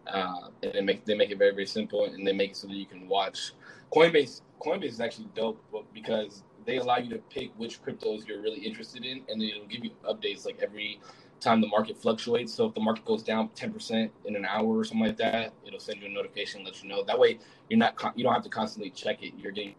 [0.09, 2.66] uh, and they make they make it very very simple, and they make it so
[2.66, 3.53] that you can watch.
[3.92, 8.61] Coinbase Coinbase is actually dope because they allow you to pick which cryptos you're really
[8.61, 11.01] interested in, and it'll give you updates like every
[11.40, 12.53] time the market fluctuates.
[12.53, 15.79] So if the market goes down 10% in an hour or something like that, it'll
[15.79, 17.05] send you a notification, let you know.
[17.05, 17.38] That way,
[17.69, 19.35] you're not you don't have to constantly check it.
[19.38, 19.75] You're getting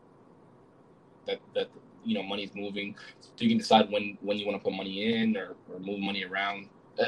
[1.25, 1.69] that that
[2.03, 5.13] you know money's moving, so you can decide when when you want to put money
[5.13, 6.69] in or, or move money around.
[6.99, 7.05] Uh,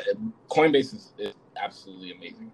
[0.51, 2.51] Coinbase is, is absolutely amazing.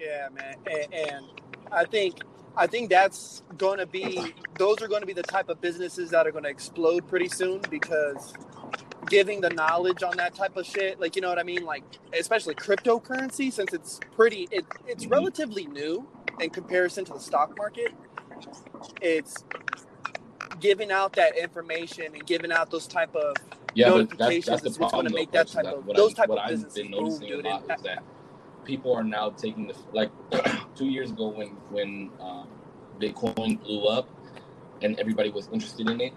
[0.00, 1.26] Yeah, man, and, and
[1.70, 2.20] I think
[2.56, 6.10] I think that's going to be those are going to be the type of businesses
[6.10, 8.32] that are going to explode pretty soon because
[9.08, 11.84] giving the knowledge on that type of shit, like you know what I mean, like
[12.18, 16.08] especially cryptocurrency, since it's pretty, it, it's relatively new
[16.40, 17.92] in comparison to the stock market.
[19.02, 19.44] It's
[20.60, 23.34] giving out that information and giving out those type of
[23.74, 25.06] Yeah, but that's, notifications that's the is what's problem.
[25.06, 27.48] gonna though, make that type that of- those I, type of businesses boom, dude, a
[27.48, 28.02] lot and- is that
[28.64, 30.12] people are now taking the like
[30.76, 32.48] two years ago when when um,
[33.00, 34.08] Bitcoin blew up
[34.82, 36.14] and everybody was interested in it.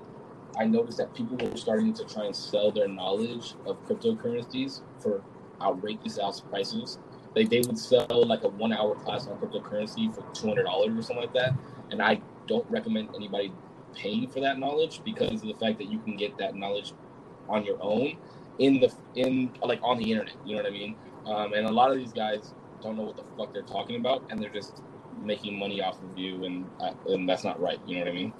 [0.59, 5.23] I noticed that people were starting to try and sell their knowledge of cryptocurrencies for
[5.61, 6.99] outrageous prices.
[7.35, 10.97] Like they would sell like a one hour class on cryptocurrency for two hundred dollars
[10.97, 11.53] or something like that.
[11.91, 13.53] And I don't recommend anybody
[13.95, 16.93] paying for that knowledge because of the fact that you can get that knowledge
[17.49, 18.17] on your own
[18.59, 20.35] in the in like on the internet.
[20.43, 20.97] You know what I mean?
[21.25, 24.23] Um, and a lot of these guys don't know what the fuck they're talking about,
[24.29, 24.81] and they're just
[25.21, 27.79] making money off of you, and uh, and that's not right.
[27.85, 28.33] You know what I mean?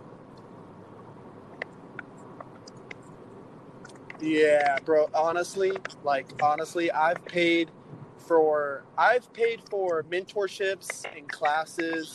[4.22, 5.08] Yeah, bro.
[5.14, 7.70] Honestly, like honestly, I've paid
[8.18, 12.14] for I've paid for mentorships and classes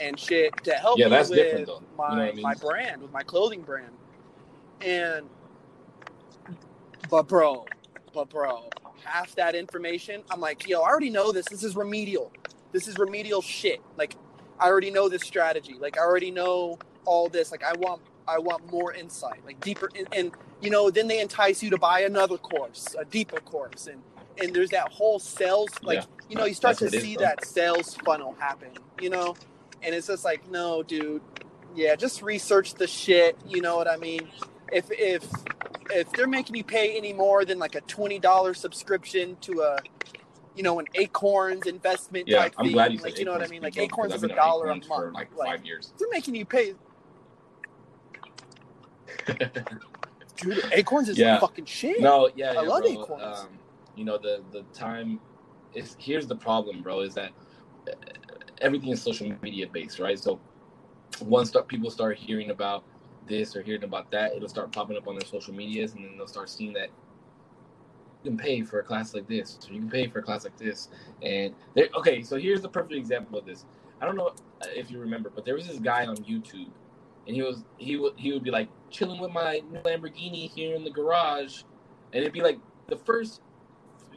[0.00, 1.82] and shit to help Yeah, me that's with different, though.
[2.08, 2.44] You know my I mean?
[2.44, 3.92] my brand, with my clothing brand.
[4.80, 5.28] And
[7.10, 7.66] but bro,
[8.14, 8.68] but bro,
[9.04, 11.46] half that information, I'm like, yo, I already know this.
[11.48, 12.32] This is remedial.
[12.72, 13.80] This is remedial shit.
[13.96, 14.16] Like
[14.60, 15.76] I already know this strategy.
[15.80, 17.50] Like I already know all this.
[17.52, 21.20] Like I want I want more insight, like deeper and, and you know, then they
[21.20, 24.02] entice you to buy another course, a deeper course, and
[24.42, 26.06] and there's that whole sales, like Yeah.
[26.28, 27.26] you know, you start That's to is, see bro.
[27.26, 29.36] that sales funnel happen, you know,
[29.82, 31.22] and it's just like, no, dude,
[31.74, 34.28] yeah, just research the shit, you know what I mean?
[34.72, 35.24] If if
[35.90, 39.78] if they're making you pay any more than like a twenty dollar subscription to a,
[40.56, 43.32] you know, an Acorns investment Yeah, type I'm thing, glad you like said you know
[43.32, 43.62] what I mean?
[43.62, 45.12] Like Acorns is a dollar a Acorns for month.
[45.14, 45.94] like Like, five years.
[45.98, 46.74] they're making you pay,
[50.40, 51.40] dude, Acorns is Yeah.
[51.40, 51.96] fucking shit.
[51.98, 52.92] No, yeah, I yeah, love bro.
[52.92, 53.46] Acorns.
[53.46, 53.60] Um,
[53.94, 55.20] you know the the time
[55.74, 57.00] is here's the problem, bro.
[57.02, 57.32] Is that
[57.88, 57.92] uh,
[58.60, 60.18] everything is social media based, right?
[60.18, 60.42] So
[61.20, 62.84] once people start hearing about
[63.28, 66.16] this or hearing about that, it'll start popping up on their social medias, and then
[66.16, 66.90] they'll start seeing that
[68.24, 70.44] you can pay for a class like this, or you can pay for a class
[70.44, 70.88] like this,
[71.22, 71.88] and there.
[71.96, 73.64] Okay, so here's the perfect example of this.
[74.00, 76.70] I don't know if you remember, but there was this guy on YouTube,
[77.26, 80.74] and he was he would he would be like chilling with my new Lamborghini here
[80.74, 81.62] in the garage,
[82.12, 83.42] and it'd be like the first.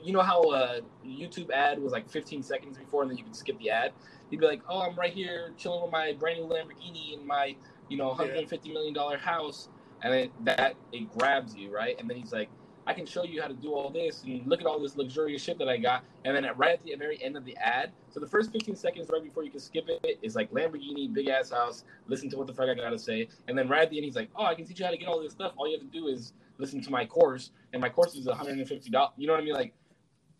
[0.03, 3.35] You know how a YouTube ad was like 15 seconds before, and then you could
[3.35, 3.91] skip the ad.
[4.31, 7.55] He'd be like, "Oh, I'm right here chilling with my brand new Lamborghini in my
[7.91, 9.69] you know 150 million dollar house,"
[10.01, 12.49] and then that it grabs you right, and then he's like.
[12.87, 15.43] I can show you how to do all this and look at all this luxurious
[15.43, 16.03] shit that I got.
[16.25, 18.75] And then at, right at the very end of the ad, so the first 15
[18.75, 22.37] seconds right before you can skip it is like Lamborghini, big ass house, listen to
[22.37, 23.27] what the fuck I gotta say.
[23.47, 24.97] And then right at the end, he's like, oh, I can teach you how to
[24.97, 25.53] get all this stuff.
[25.57, 29.11] All you have to do is listen to my course, and my course is $150.
[29.15, 29.53] You know what I mean?
[29.53, 29.73] Like,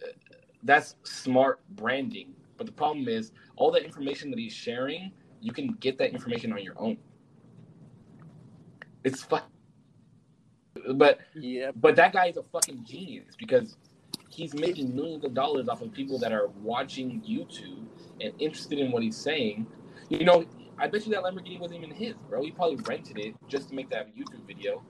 [0.03, 0.07] uh,
[0.63, 2.33] that's smart branding.
[2.57, 5.11] But the problem is, all that information that he's sharing,
[5.41, 6.97] you can get that information on your own.
[9.03, 9.41] It's fun.
[10.95, 13.77] But Yeah, but that guy is a fucking genius because
[14.29, 17.85] he's making millions of dollars off of people that are watching YouTube
[18.21, 19.67] and interested in what he's saying.
[20.09, 20.45] You know,
[20.77, 22.43] I bet you that Lamborghini wasn't even his, bro.
[22.43, 24.81] He probably rented it just to make that YouTube video,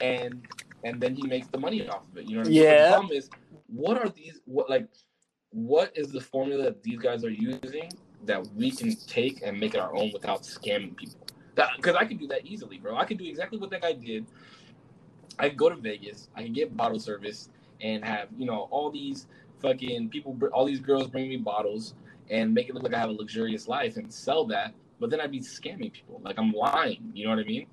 [0.00, 0.46] and
[0.84, 2.28] and then he makes the money off of it.
[2.28, 2.62] You know what I mean?
[2.62, 2.84] Yeah.
[2.84, 3.30] the problem is,
[3.66, 4.40] what are these?
[4.44, 4.88] What like,
[5.50, 7.90] what is the formula that these guys are using
[8.24, 11.25] that we can take and make it our own without scamming people?
[11.76, 12.96] Because I could do that easily, bro.
[12.96, 14.26] I could do exactly what that guy did.
[15.38, 16.28] I could go to Vegas.
[16.34, 17.48] I could get bottle service
[17.80, 19.26] and have you know all these
[19.60, 21.94] fucking people, all these girls bring me bottles
[22.30, 24.74] and make it look like I have a luxurious life and sell that.
[24.98, 27.10] But then I'd be scamming people, like I'm lying.
[27.14, 27.66] You know what I mean?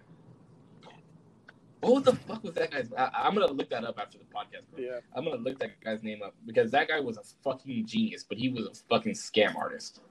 [1.80, 2.92] What the fuck was that guy's?
[2.98, 4.84] I, I'm gonna look that up after the podcast, bro.
[4.84, 5.00] yeah.
[5.16, 8.38] I'm gonna look that guy's name up because that guy was a fucking genius, but
[8.38, 10.02] he was a fucking scam artist.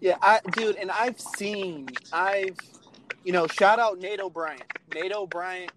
[0.00, 2.56] Yeah, I dude, and I've seen, I've,
[3.24, 4.60] you know, shout out Nate O'Brien.
[4.94, 5.68] Nate O'Brien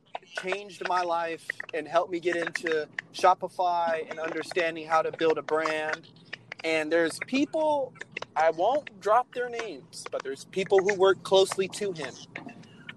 [0.42, 5.44] changed my life and helped me get into Shopify and understanding how to build a
[5.44, 6.10] brand.
[6.64, 7.94] And there's people,
[8.36, 12.14] I won't drop their names, but there's people who work closely to him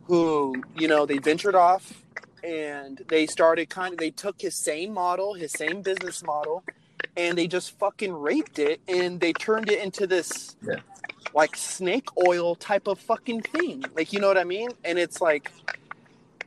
[0.05, 2.05] who, you know, they ventured off
[2.45, 6.65] and they started kind of, they took his same model, his same business model,
[7.17, 10.77] and they just fucking raped it and they turned it into this Yeah.
[11.35, 13.85] Like snake oil type of fucking thing.
[13.95, 14.71] Like, you know what I mean?
[14.85, 15.51] And it's like,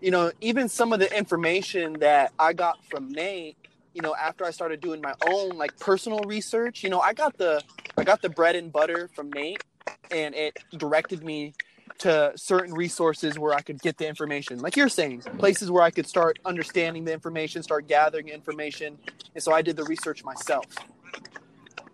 [0.02, 3.58] you know, even some of the information that I got from Nate,
[3.94, 7.38] you know, after I started doing my own like personal research, you know, I got
[7.38, 7.62] the
[7.98, 9.64] I got the bread and butter from Nate
[10.12, 11.54] and it directed me
[12.00, 14.60] to certain resources where I could get the information.
[14.60, 18.98] Like you're saying, places where I could start understanding the information, start gathering information.
[19.36, 20.66] And so I did the research myself.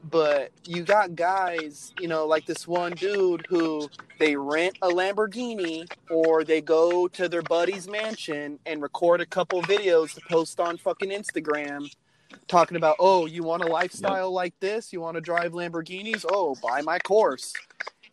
[0.09, 3.89] But you got guys, you know, like this one dude who
[4.19, 9.61] they rent a Lamborghini or they go to their buddy's mansion and record a couple
[9.63, 11.91] videos to post on fucking Instagram
[12.47, 14.93] talking about, oh, you want a lifestyle like this?
[14.93, 16.23] You want to drive Lamborghinis?
[16.29, 17.53] Oh, buy my course.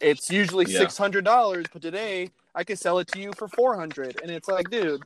[0.00, 0.78] It's usually Yeah.
[0.78, 4.18] six hundred dollars, but today I could sell it to you for four hundred.
[4.22, 5.02] And it's like, dude,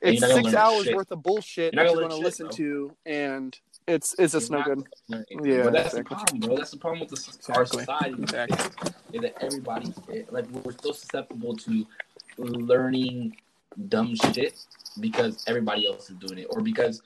[0.00, 0.94] it's you're not gonna six hours shit.
[0.96, 4.62] worth of bullshit You're that you're gonna gonna listen to, and it's it's just no
[4.62, 4.84] good.
[5.08, 6.56] Yeah, but that's the problem, bro.
[6.56, 8.22] That's the problem with the, our society.
[8.22, 8.92] Exactly.
[9.12, 11.86] Is that everybody, eh, like, we're so susceptible to
[12.38, 13.36] learning
[13.88, 14.58] dumb shit
[15.00, 17.02] because everybody else is doing it, or because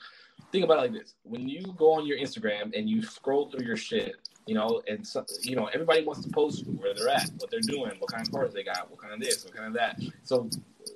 [0.51, 3.65] think about it like this: when you go on your Instagram and you scroll through
[3.65, 4.15] your shit,
[4.49, 7.59] you know, and so, you know, everybody wants to post where they're at, what they're
[7.59, 10.01] doing, what kind of cars they got, what kind of this, what kind of that.
[10.23, 10.49] So,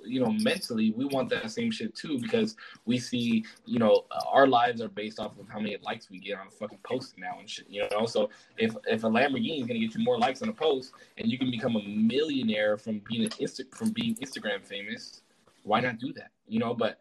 [0.04, 4.46] you know, mentally, we want that same shit too because we see, you know, our
[4.46, 7.36] lives are based off of how many likes we get on a fucking post now
[7.38, 7.66] and shit.
[7.68, 10.52] You know, so if if a Lamborghini is gonna get you more likes on a
[10.52, 15.22] post, and you can become a millionaire from being an Insta- from being Instagram famous,
[15.62, 16.30] why not do that?
[16.48, 17.00] You know, but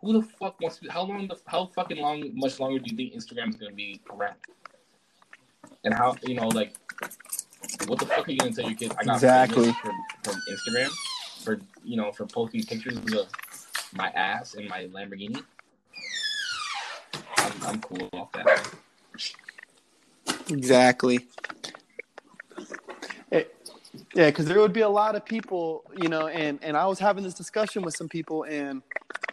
[0.00, 0.90] who the fuck wants to?
[0.90, 1.28] How long?
[1.28, 2.30] The, how fucking long?
[2.34, 4.36] Much longer do you think Instagram is gonna be around?
[5.84, 6.74] And how you know, like,
[7.86, 8.94] what the fuck are you gonna tell your kids?
[8.98, 9.72] I got Exactly.
[9.72, 10.90] from, from Instagram
[11.38, 13.28] for you know for posting pictures of
[13.92, 15.42] my ass and my Lamborghini.
[17.38, 18.70] I'm, I'm cool off that.
[20.50, 21.26] Exactly.
[23.30, 23.46] Hey,
[24.14, 26.98] Yeah, because there would be a lot of people, you know, and and I was
[26.98, 28.82] having this discussion with some people, and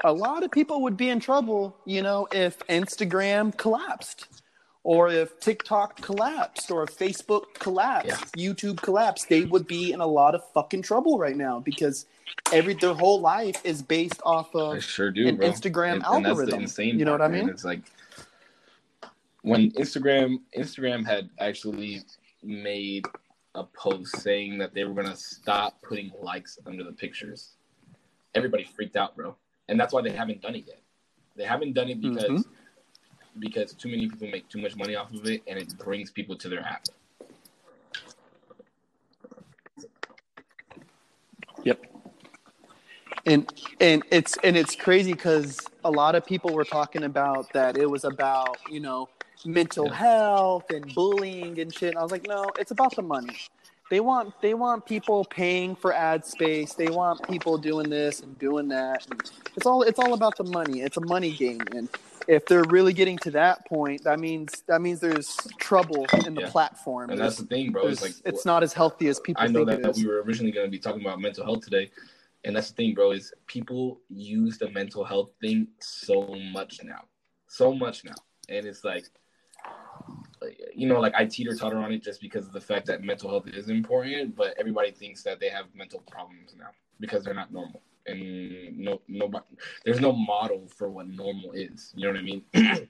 [0.04, 4.28] a lot of people would be in trouble, you know, if Instagram collapsed,
[4.86, 9.28] or if TikTok collapsed, or if Facebook collapsed, YouTube collapsed.
[9.28, 12.06] They would be in a lot of fucking trouble right now because
[12.54, 15.50] every their whole life is based off I of sure do, an bro.
[15.50, 16.62] Instagram And- and algorithm.
[16.62, 17.40] insane You know what I man.
[17.48, 17.50] mean?
[17.50, 17.82] It's like
[19.42, 22.04] when Instagram Instagram had actually
[22.44, 23.06] made
[23.56, 27.56] a post saying that they were gonna stop putting likes under the pictures.
[28.36, 29.36] Everybody freaked out, bro,
[29.68, 30.80] and that's why they haven't done it yet.
[31.36, 32.46] They haven't done it because Mhm.
[33.40, 36.38] Because too many people make too much money off of it, and it brings people
[36.38, 36.84] to their app.
[41.64, 41.82] Yep.
[43.26, 43.50] And
[43.82, 47.90] and it's and it's crazy because a lot of people were talking about that it
[47.90, 49.10] was about you know
[49.46, 49.94] mental Yeah.
[49.94, 51.90] health and bullying and shit.
[51.92, 53.38] And I was like, no, it's about the money.
[53.90, 56.74] They want they want people paying for ad space.
[56.76, 59.08] They want people doing this and doing that.
[59.10, 59.24] And
[59.56, 60.82] it's all it's all about the money.
[60.82, 61.72] It's a money game.
[61.74, 61.90] And
[62.28, 66.42] if they're really getting to that point, that means that means there's trouble in the
[66.42, 66.50] Yeah.
[66.50, 67.10] platform.
[67.12, 67.88] And that's the thing, bro.
[67.88, 69.56] It's like it's not as healthy as people think.
[69.56, 71.92] I know that, it we were originally going to be talking about mental health today,
[72.44, 73.12] and that's the thing, bro.
[73.12, 77.04] Is people use the mental health thing so much now,
[77.48, 78.16] so much now,
[78.50, 79.06] and it's like,
[80.76, 83.30] you know, like I teeter totter on it just because of the fact that mental
[83.30, 87.52] health is important, but everybody thinks that they have mental problems now because they're not
[87.52, 89.46] normal, and no, nobody,
[89.84, 91.94] there's no model for what normal is.
[91.96, 92.44] You know what I mean?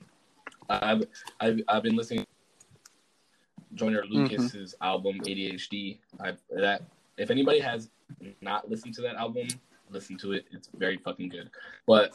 [0.69, 1.03] I've,
[1.39, 2.21] I've, I've been listening.
[2.21, 2.27] To
[3.75, 5.99] Joyner Lucas's album ADHD.
[6.19, 6.83] I that
[7.17, 7.89] if anybody has
[8.41, 9.47] not listened to that album,
[9.89, 10.45] listen to it.
[10.51, 11.49] It's very fucking good.
[11.85, 12.13] But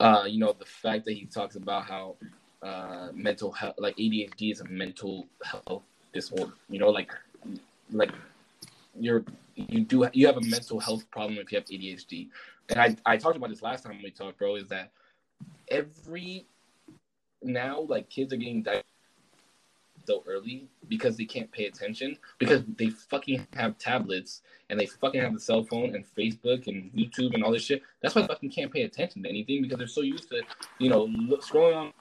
[0.00, 2.16] uh, you know, the fact that he talks about how
[2.60, 6.52] uh mental health like ADHD is a mental health disorder.
[6.68, 7.12] You know, like
[7.90, 8.10] like
[9.00, 12.28] you're you do you have a mental health problem if you have ADHD.
[12.68, 14.90] And I I talked about this last time we talked, bro, is that
[15.68, 16.46] every
[17.42, 18.86] now like kids are getting diagnosed
[20.08, 25.20] so early because they can't pay attention because they fucking have tablets and they fucking
[25.20, 27.82] have the cell phone and Facebook and YouTube and all this shit.
[28.00, 30.40] That's why they fucking can't pay attention to anything because they're so used to,
[30.78, 31.92] you know, look, scrolling on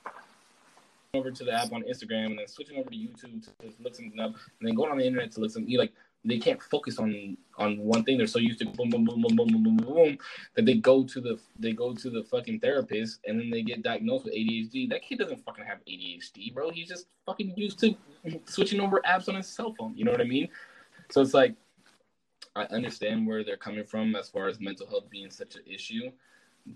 [1.13, 4.19] over to the app on Instagram and then switching over to YouTube to look something
[4.19, 5.67] up and then going on the internet to listen.
[5.67, 5.93] You like
[6.27, 8.17] they can't focus on on one thing.
[8.17, 10.17] They're so used to boom boom boom boom boom boom boom boom
[10.55, 13.81] that they go to the they go to the fucking therapist and then they get
[13.81, 14.89] diagnosed with ADHD.
[14.89, 16.69] That kid doesn't fucking have ADHD, bro.
[16.69, 17.95] He's just fucking used to
[18.45, 19.95] switching over apps on his cell phone.
[19.95, 20.49] You know what I mean?
[21.09, 21.55] So it's like
[22.55, 26.11] I understand where they're coming from as far as mental health being such an issue,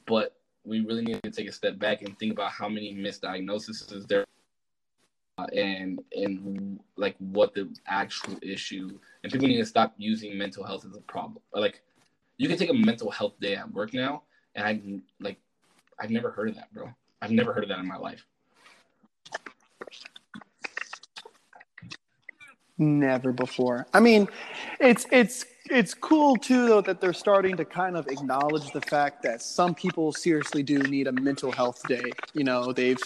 [0.05, 4.07] but we really need to take a step back and think about how many misdiagnoses
[4.07, 4.25] there
[5.41, 8.89] Uh, and and like what the actual issue
[9.23, 11.41] and people need to stop using mental health as a problem.
[11.53, 11.81] Like
[12.37, 14.23] you can take a mental health day at work now
[14.55, 14.81] and I
[15.19, 15.37] like
[15.99, 16.89] I've never heard of that, bro.
[17.21, 18.25] I've never heard of that in my life.
[22.77, 23.85] Never before.
[23.93, 24.27] I mean,
[24.79, 29.23] it's it's it's cool too though that they're starting to kind of acknowledge the fact
[29.23, 32.11] that some people seriously do need a mental health day.
[32.33, 32.99] You know, they've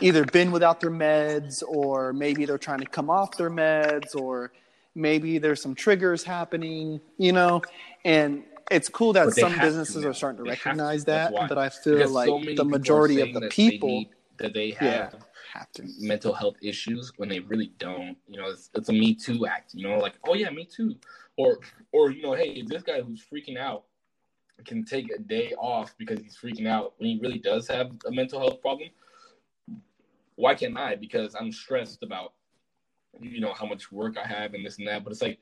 [0.00, 4.52] either been without their meds or maybe they're trying to come off their meds or
[4.94, 7.62] maybe there's some triggers happening, you know,
[8.04, 10.68] and it's cool that some businesses are starting to They have to.
[10.70, 13.88] recognize that, but I feel Because like so the majority of the that they people
[13.88, 15.20] need- that they have yeah,
[15.52, 15.84] have to.
[16.00, 18.16] mental health issues when they really don't.
[18.26, 19.74] You know, it's, it's a Me Too act.
[19.74, 20.96] You know, like oh yeah, me too,
[21.36, 21.58] or
[21.92, 23.84] or you know, hey, if this guy who's freaking out
[24.64, 28.10] can take a day off because he's freaking out when he really does have a
[28.10, 28.88] mental health problem.
[30.36, 30.96] Why can't I?
[30.96, 32.32] Because I'm stressed about
[33.20, 35.04] you know how much work I have and this and that.
[35.04, 35.38] But it's like,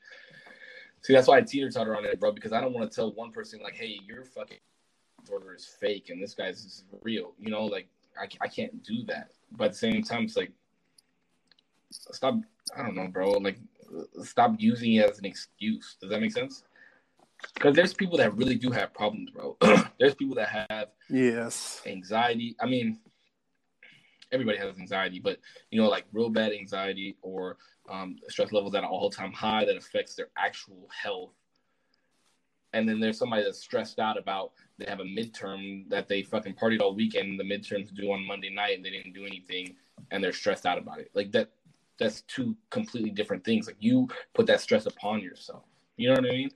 [1.01, 2.31] see, that's why I teeter totter on it, bro.
[2.31, 4.57] Because I don't want to tell one person like, hey, your fucking
[5.21, 7.33] disorder is fake and this guy's is real.
[7.39, 7.87] You know, like
[8.19, 9.31] I, I can't do that.
[9.51, 10.51] But at the same time, it's like,
[11.91, 12.35] stop.
[12.75, 13.31] I don't know, bro.
[13.31, 13.57] Like,
[14.23, 15.97] stop using it as an excuse.
[15.99, 16.63] Does that make sense?
[17.55, 19.57] Because there's people that really do have problems, bro.
[19.99, 21.81] there's people that have Yes.
[21.85, 22.55] anxiety.
[22.61, 22.99] I mean,
[24.31, 27.57] everybody has anxiety, but you know, like real bad anxiety or
[27.89, 31.33] um, stress levels at an all-time high that affects their actual health.
[32.73, 36.55] And then there's somebody that's stressed out about they have a midterm that they fucking
[36.55, 37.39] partied all weekend.
[37.39, 39.75] The midterms due on Monday night and they didn't do anything,
[40.11, 41.11] and they're stressed out about it.
[41.13, 41.49] Like that.
[41.99, 43.67] That's two completely different things.
[43.67, 45.65] Like you put that stress upon yourself.
[45.97, 46.49] You know what I mean?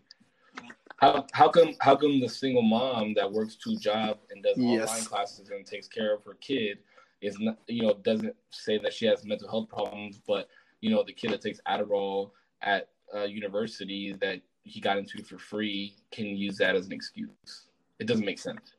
[0.98, 4.90] How how come how come the single mom that works two jobs and does Yes.
[4.90, 6.80] online classes and takes care of her kid
[7.22, 10.50] is not you know doesn't say that she has mental health problems, but
[10.82, 15.38] you know the kid that takes Adderall at uh, university that he got into for
[15.38, 17.68] free can use that as an excuse.
[18.00, 18.74] It doesn't make sense.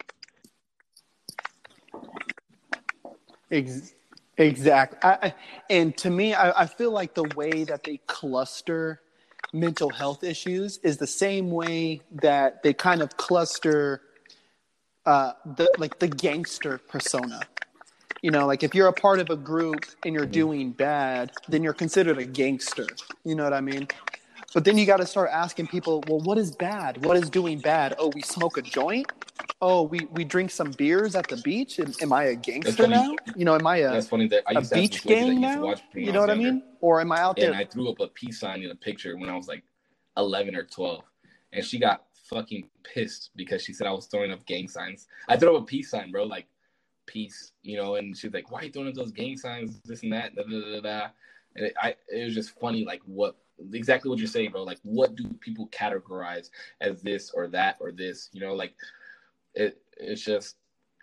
[3.51, 3.95] Ex-
[4.37, 5.05] exact.
[5.05, 5.35] I, I-
[5.71, 9.01] and to me, I, I feel like the way that they cluster
[9.53, 14.03] mental health issues is the same way that they kind of cluster
[15.07, 17.49] uh, the like the gangster persona.
[18.27, 20.33] You know, like if you're a part of a group and you're mm-hmm.
[20.33, 22.89] doing bad, then you're considered a gangster.
[23.23, 23.87] You know what I mean?
[24.53, 27.05] But then you got to start asking people, well, what is bad?
[27.05, 27.95] What is doing bad?
[28.01, 29.07] Oh, we smoke a joint.
[29.63, 31.79] Oh, we, we drink some beers at the beach.
[31.79, 33.15] Am, am I a gangster now?
[33.37, 35.21] You know, am I a, That's funny that I a used to beach this lady
[35.21, 35.63] that gang now?
[35.63, 36.65] watch me when You know what I mean?
[36.81, 37.57] Or am I out there And?
[37.57, 39.63] I threw up a peace sign in a picture when I was like
[40.17, 41.01] 11 or 12.
[41.53, 45.07] And she got fucking pissed because she said I was throwing up gang signs.
[45.29, 46.49] I threw up a peace sign, bro, like
[47.07, 50.03] peace, you know, and she's like, why are you throwing up those gang signs, this
[50.03, 51.07] and that, da, da, da.
[51.55, 53.37] And it, I, it was just funny, like what,
[53.73, 54.63] exactly what you're saying, bro.
[54.63, 56.51] Like, what do people categorize
[56.81, 58.75] as this or that or this, you know, like
[59.55, 60.57] it, it's just,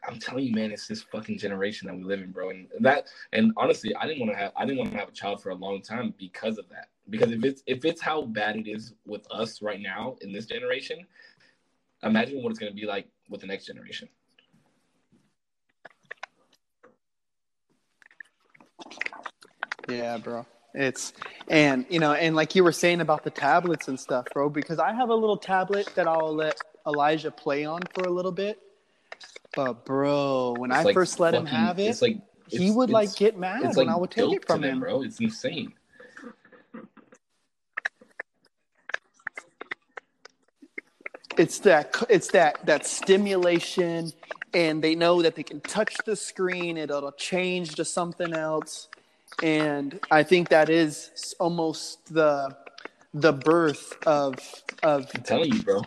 [0.07, 2.49] I'm telling you, man, it's this fucking generation that we live in, bro.
[2.49, 5.13] And that, and honestly, I didn't want to have, I didn't want to have a
[5.13, 6.89] child for a long time because of that.
[7.09, 10.45] Because if it's if it's how bad it is with us right now in this
[10.45, 11.05] generation,
[12.01, 14.07] imagine what it's going to be like with the next generation.
[19.87, 20.45] Yeah, bro.
[20.73, 21.13] It's
[21.49, 24.79] and you know, and like you were saying about the tablets and stuff, bro, because
[24.79, 28.59] I have a little tablet that I'll let Elijah play on for a little bit.
[29.55, 32.17] But bro, when It's I like first let him have it, it's like
[32.47, 34.79] he would like get mad when like I would take it from him.
[34.79, 35.03] bro.
[35.03, 35.73] It's insane.
[41.37, 44.11] It's that it's that that stimulation
[44.53, 48.87] and they know that they can touch the screen it'll change to something else.
[49.41, 52.55] And I think that is almost the
[53.13, 54.35] the birth of
[54.83, 55.81] of I'm telling you, bro.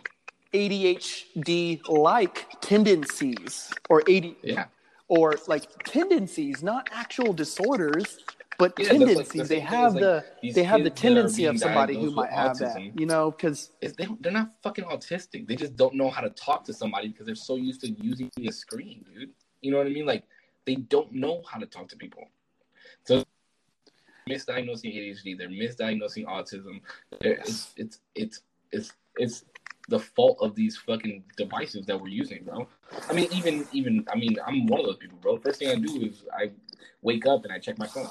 [0.52, 4.66] ADHD like tendencies or AD Yeah.
[5.08, 8.18] or like tendencies, not actual disorders,
[8.58, 9.42] but Yeah, like- tendencies.
[9.42, 10.00] the they have as,
[10.42, 12.98] the they have the that tendency of somebody who might have that, autism.
[12.98, 15.46] you know, because they, they're not fucking autistic.
[15.46, 18.30] They just don't know how to talk to somebody because they're so used to using
[18.46, 19.30] a screen, dude.
[19.60, 20.06] You know what I mean?
[20.06, 20.24] Like
[20.64, 22.24] they don't know how to talk to people.
[23.04, 23.24] So
[24.28, 26.80] misdiagnosing ADHD, they're misdiagnosing autism.
[27.20, 28.42] They're, it's, it's it's
[28.72, 29.44] it's it's
[29.88, 32.66] the fault of these fucking devices that we're using, bro.
[33.08, 35.36] I mean, even even I mean, I'm one of those people, bro.
[35.38, 36.50] First thing I do is I
[37.02, 38.08] wake up and I check my phone.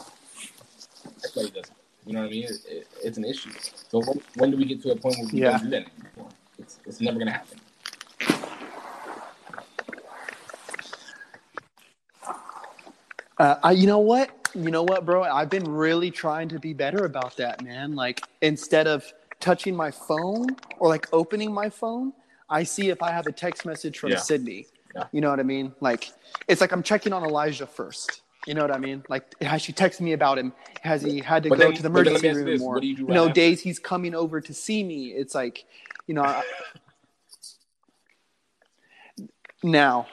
[1.23, 1.69] Everybody does.
[1.69, 1.75] it.
[2.05, 2.43] You know what I mean?
[2.43, 3.51] It, it, it's an issue.
[3.89, 5.51] So when, when do we get to a point where we Yeah.
[5.51, 5.85] don't do that
[6.15, 6.31] anymore?
[6.59, 7.59] It's, it's never gonna happen.
[13.37, 14.29] Uh, I, you know what?
[14.53, 15.23] You know what, bro?
[15.23, 17.95] I've been really trying to be better about that, man.
[17.95, 19.03] Like instead of
[19.41, 20.47] touching my phone
[20.79, 22.13] or like opening my phone,
[22.49, 24.17] I see if I have a text message from Yeah.
[24.17, 24.67] Sydney.
[24.95, 25.03] Yeah.
[25.11, 25.73] You know what I mean?
[25.81, 26.11] Like
[26.47, 28.21] it's like I'm checking on Elijah first.
[28.45, 29.03] You know what I mean?
[29.09, 30.53] Like has she texted me about him?
[30.81, 32.45] Has he had to But go then- to the but then let emergency you room
[32.53, 33.33] this, or what do you do you know after?
[33.33, 35.07] days he's coming over to see me?
[35.07, 35.65] It's like,
[36.05, 36.43] you know, I,
[39.63, 40.05] now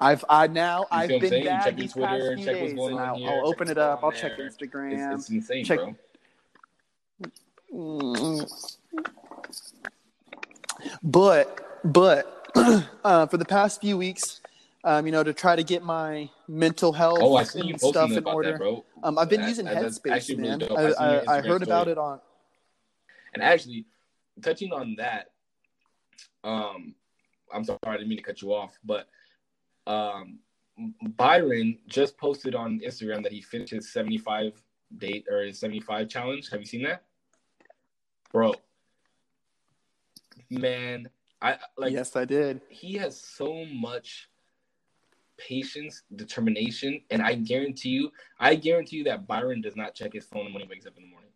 [0.00, 1.44] I've I now I've what I'm been saying?
[1.44, 3.46] Bad check these Twitter, past few check what's days, going and on I'll, here, I'll
[3.46, 4.00] open it up.
[4.02, 4.32] I'll check.
[4.36, 5.14] Instagram.
[5.14, 5.94] It's, it's insane, check- bro.
[11.02, 12.48] But but
[13.04, 14.40] uh, for the past few weeks,
[14.84, 17.78] um, you know, to try to get my mental health Oh, I see and you
[17.78, 18.52] stuff in about order.
[18.52, 18.84] that, bro.
[19.02, 20.76] Um, I've been That- using Headspace, actually really man.
[20.76, 22.20] I, I I, heard about it on.
[23.32, 23.86] And actually,
[24.42, 25.30] touching on that,
[26.44, 26.94] um,
[27.52, 29.08] I'm sorry, I didn't mean to cut you off, but
[29.86, 30.38] um,
[31.16, 34.52] Byron just posted on Instagram that he finished his 75
[34.98, 36.50] date or his 75 challenge.
[36.50, 37.02] Have you seen that,
[38.30, 38.54] bro?
[40.50, 41.08] Man,
[41.40, 41.92] I like.
[41.92, 42.60] yes, I did.
[42.68, 44.28] he has so much
[45.36, 50.26] patience, determination, and I guarantee you, I guarantee you that Byron does not check his
[50.26, 51.30] phone when he wakes up in the morning.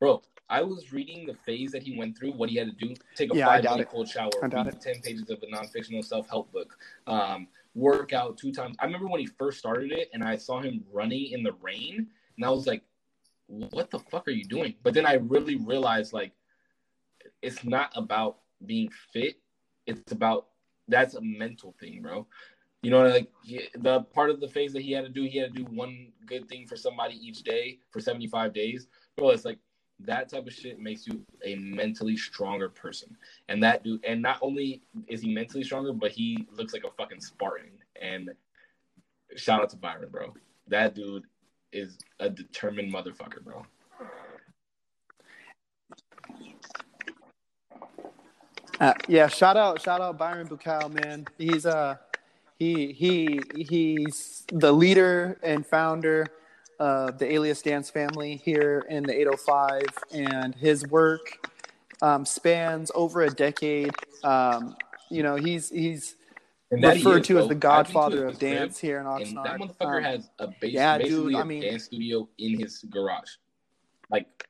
[0.00, 2.94] Bro, I was reading the phase that he went through, what he had to do,
[3.14, 3.88] take a Yeah, five-minute it.
[3.88, 8.76] cold shower, read ten pages of a non-fictional self-help book, um, work out two times.
[8.80, 12.06] I remember when he first started it and I saw him running in the rain,
[12.36, 12.82] and I was like,
[13.46, 14.74] what the fuck are you doing?
[14.82, 16.32] But then I really realized like
[17.42, 19.40] it's not about being fit.
[19.86, 20.48] It's about
[20.88, 22.26] that's a mental thing, bro.
[22.82, 25.38] You know, like he- the part of the phase that he had to do, he
[25.38, 28.88] had to do one good thing for somebody each day for 75 days.
[29.16, 29.58] Bro, it's like
[30.00, 33.16] that type of shit makes you a mentally stronger person.
[33.48, 36.90] And that dude, and not only is he mentally stronger, but he looks like a
[36.90, 37.72] fucking Spartan.
[38.00, 38.30] And
[39.36, 40.34] shout out to Byron, bro.
[40.68, 41.24] That dude
[41.72, 43.66] is a determined motherfucker, bro.
[48.80, 51.26] Uh, yeah, shout out, shout out Byron Bukal, man.
[51.36, 51.96] He's uh
[52.58, 56.26] he he he's the leader and founder
[56.78, 61.48] of the Alias Dance family here in the 805, and his work
[62.02, 63.92] um, spans over a decade.
[64.22, 64.76] Um,
[65.10, 66.14] you know, he's he's
[66.70, 69.58] referred is, to as the I've been to godfather of dance here in And that
[69.58, 72.84] motherfucker Um, has a base, yeah, dude, basically I a mean- dance studio in his
[72.90, 73.30] garage,
[74.10, 74.47] like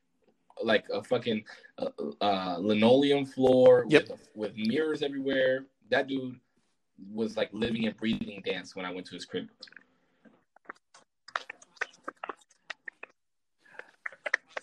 [0.62, 1.44] like a fucking
[1.78, 1.88] uh,
[2.20, 4.08] uh, linoleum floor Yep.
[4.08, 5.66] with with mirrors everywhere.
[5.90, 6.38] That dude
[7.12, 9.48] was like living and breathing dance when I went to his crib.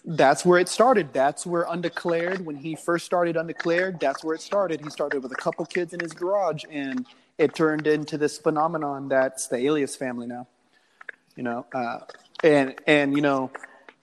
[0.08, 1.14] That's where it started.
[1.14, 4.82] That's where Undeclared, when he first started Undeclared, that's where it started.
[4.82, 7.08] He started with a couple kids in his garage, and
[7.40, 10.48] it turned into this phenomenon that's the Alias family now.
[11.36, 12.00] You know, uh,
[12.44, 13.50] and and you know,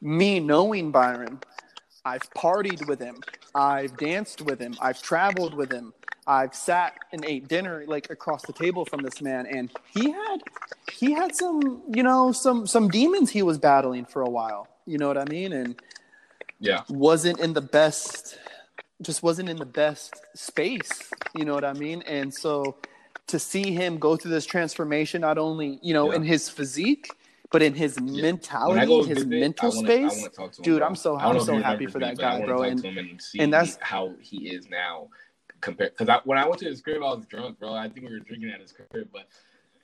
[0.00, 1.38] me knowing Byron,
[2.04, 3.22] I've partied with him,
[3.54, 5.92] I've danced with him, I've traveled with him,
[6.26, 10.42] I've sat and ate dinner like across the table from this man, and he had
[10.92, 14.68] he had some you know some some demons he was battling for a while.
[14.86, 15.52] You know what I mean?
[15.52, 15.80] And
[16.60, 18.38] Yeah, wasn't in the best
[19.02, 22.76] just wasn't in the best space you know what i mean and so
[23.26, 26.16] to see him go through this transformation not only you know Yeah.
[26.16, 27.10] in his physique
[27.52, 30.82] but in his I mentality his visit, mental wanna- space to him, dude.
[30.82, 34.48] I'm so- I'm so happy for that guy, bro, and- and and that's- how he
[34.48, 35.08] is now
[35.60, 35.92] compared.
[35.92, 37.72] Because I, when I went to his crib, I was drunk, bro.
[37.74, 39.28] I think we were drinking at his crib, but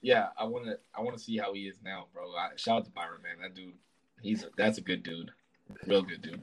[0.00, 2.30] yeah, I want to I want to see how he is now, bro.
[2.34, 3.36] I, shout out to Byron, man.
[3.42, 3.74] That dude,
[4.22, 5.30] he's that's a good dude,
[5.86, 6.42] real good dude.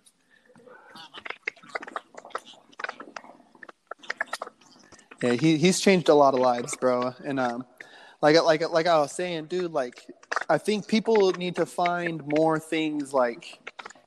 [5.23, 7.65] yeah he, he's changed a lot of lives bro and um
[8.21, 10.05] like like like i was saying dude like
[10.49, 13.59] i think people need to find more things like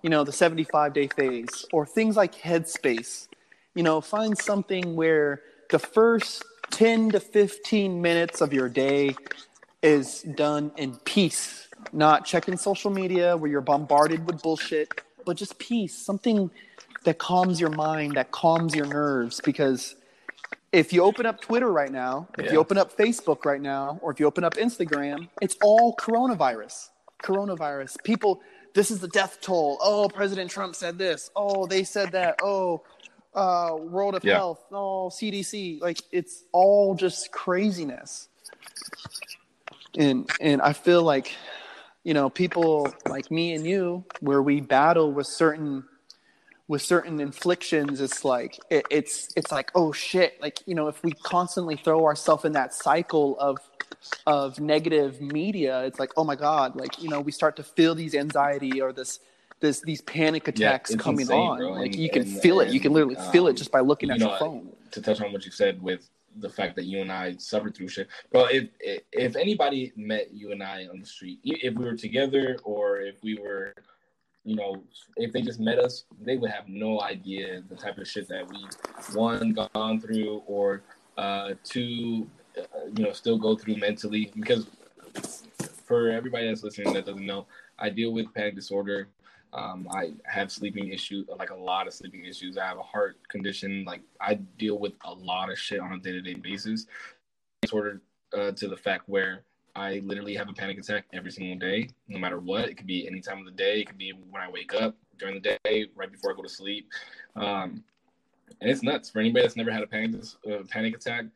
[0.02, 3.28] you know the 75 day phase or things like headspace.
[3.74, 9.16] You know find something where the first 10 to 15 minutes of your day
[9.82, 11.68] is done in peace.
[11.92, 16.50] Not checking social media where you're bombarded with bullshit but just peace something
[17.04, 19.94] that calms your mind that calms your nerves because
[20.72, 22.52] if you open up twitter right now if Yeah.
[22.52, 26.90] you open up facebook right now or if you open up instagram it's all coronavirus.
[27.22, 27.96] Coronavirus.
[28.04, 28.40] People
[28.74, 29.78] this is the death toll.
[29.82, 31.30] Oh president trump said this.
[31.34, 32.36] Oh they said that.
[32.42, 32.82] Oh
[33.34, 34.34] uh, world of Yeah.
[34.34, 34.60] health.
[34.70, 38.28] Oh cdc like it's all just craziness.
[39.96, 41.34] And and i feel like
[42.04, 45.84] you know people like me and you where we battle with certain
[46.68, 50.40] with certain inflictions it's like it, it's it's like oh shit.
[50.40, 53.58] Like you know if we constantly throw ourselves in that cycle of
[54.26, 56.76] of negative media it's like oh my god.
[56.76, 59.20] Like you know we start to feel these anxiety or this
[59.60, 61.58] this these panic attacks it's coming insane, on.
[61.58, 61.70] bro.
[61.72, 62.68] like And- you can and- feel it.
[62.68, 64.70] You can literally feel it um, just by looking you at know, your phone.
[64.92, 67.88] to touch on what you said with the fact that you and I suffered through
[67.88, 68.06] shit.
[68.30, 68.68] Bro, if
[69.12, 73.16] if anybody met you and I on the street, if we were together or if
[73.24, 73.74] we were,
[74.44, 74.82] you know,
[75.16, 78.48] if they just met us, they would have no idea the type of shit that
[78.48, 78.66] we
[79.14, 80.82] one gone through or
[81.16, 82.26] uh, two,
[82.56, 84.32] uh, you know, still go through mentally.
[84.34, 84.66] Because
[85.84, 87.46] for everybody that's listening that doesn't know,
[87.78, 89.08] I deal with panic disorder.
[89.52, 92.58] Um, I have sleeping issues, like a lot of sleeping issues.
[92.58, 93.84] I have a heart condition.
[93.86, 96.86] Like I deal with a lot of shit on a day to day basis.
[97.62, 98.02] Disorder
[98.36, 99.44] uh, to the fact where
[99.78, 102.68] I literally have a panic attack every single day, no matter what.
[102.68, 103.80] It could be any time of the day.
[103.80, 106.48] It could be when I wake up during the day, right before I go to
[106.48, 106.88] sleep.
[107.36, 107.84] Um,
[108.60, 111.26] and it's nuts for anybody that's never had a panic uh, panic attack.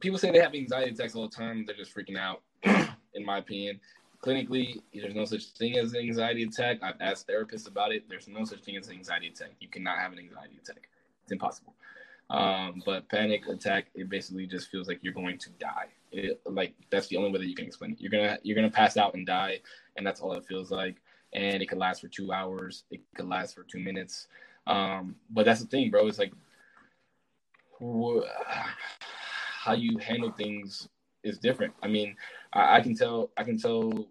[0.00, 1.64] People say they have anxiety attacks all the time.
[1.66, 2.42] They're just freaking out,
[3.14, 3.80] in my opinion
[4.22, 6.78] clinically, there's no such thing as an anxiety attack.
[6.82, 8.08] I've asked therapists about it.
[8.08, 9.50] There's no such thing as an anxiety attack.
[9.60, 10.88] You cannot have an anxiety attack.
[11.24, 11.74] It's impossible.
[12.30, 15.88] Um, but panic attack, it basically just feels like you're going to die.
[16.12, 18.00] It, like that's the only way that you can explain it.
[18.00, 19.60] You're gonna you're gonna pass out and die,
[19.96, 20.96] and that's all it feels like.
[21.32, 22.84] And it could last for two hours.
[22.90, 24.28] It could last for two minutes.
[24.66, 26.06] Um, but that's the thing, bro.
[26.06, 26.32] It's like
[27.80, 28.26] wh-
[29.62, 30.88] how you handle things
[31.22, 31.72] is different.
[31.82, 32.16] I mean,
[32.52, 34.06] I, I can tell I can tell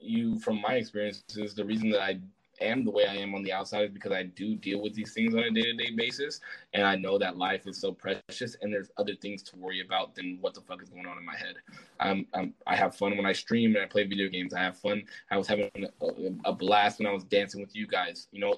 [0.00, 2.20] you from my experiences the reason that I
[2.60, 5.12] am the way I am on the outside is because I do deal with these
[5.12, 6.40] things on a day to day basis,
[6.72, 10.14] and I know that life is so precious, and there's other things to worry about
[10.14, 11.56] than what the fuck is going on in my head.
[12.00, 14.54] I'm, I'm I have fun when I stream and I play video games.
[14.54, 15.02] I have fun.
[15.30, 16.06] I was having a,
[16.44, 18.28] a blast when I was dancing with you guys.
[18.32, 18.54] You know,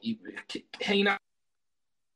[0.81, 1.19] hanging out,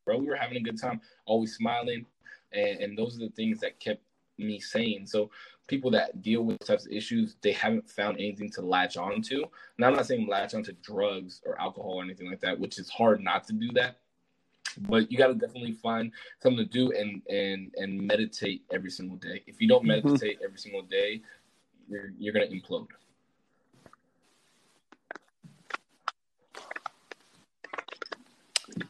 [0.05, 0.19] bro.
[0.19, 2.07] We were having a good time, always smiling,
[2.53, 4.03] and, and those are the things that kept
[4.39, 5.07] me sane.
[5.07, 5.31] So
[5.67, 9.45] people that deal with types of issues, they haven't found anything to latch on to.
[9.79, 12.91] Now I'm not saying latch onto drugs or alcohol or anything like that, which is
[12.91, 13.97] hard not to do that.
[14.89, 16.11] but you got to definitely find
[16.43, 19.41] something to do and and and meditate every single day.
[19.47, 19.89] If you don't Mhm.
[20.05, 21.23] meditate every single day,
[21.89, 22.89] you're you're gonna implode.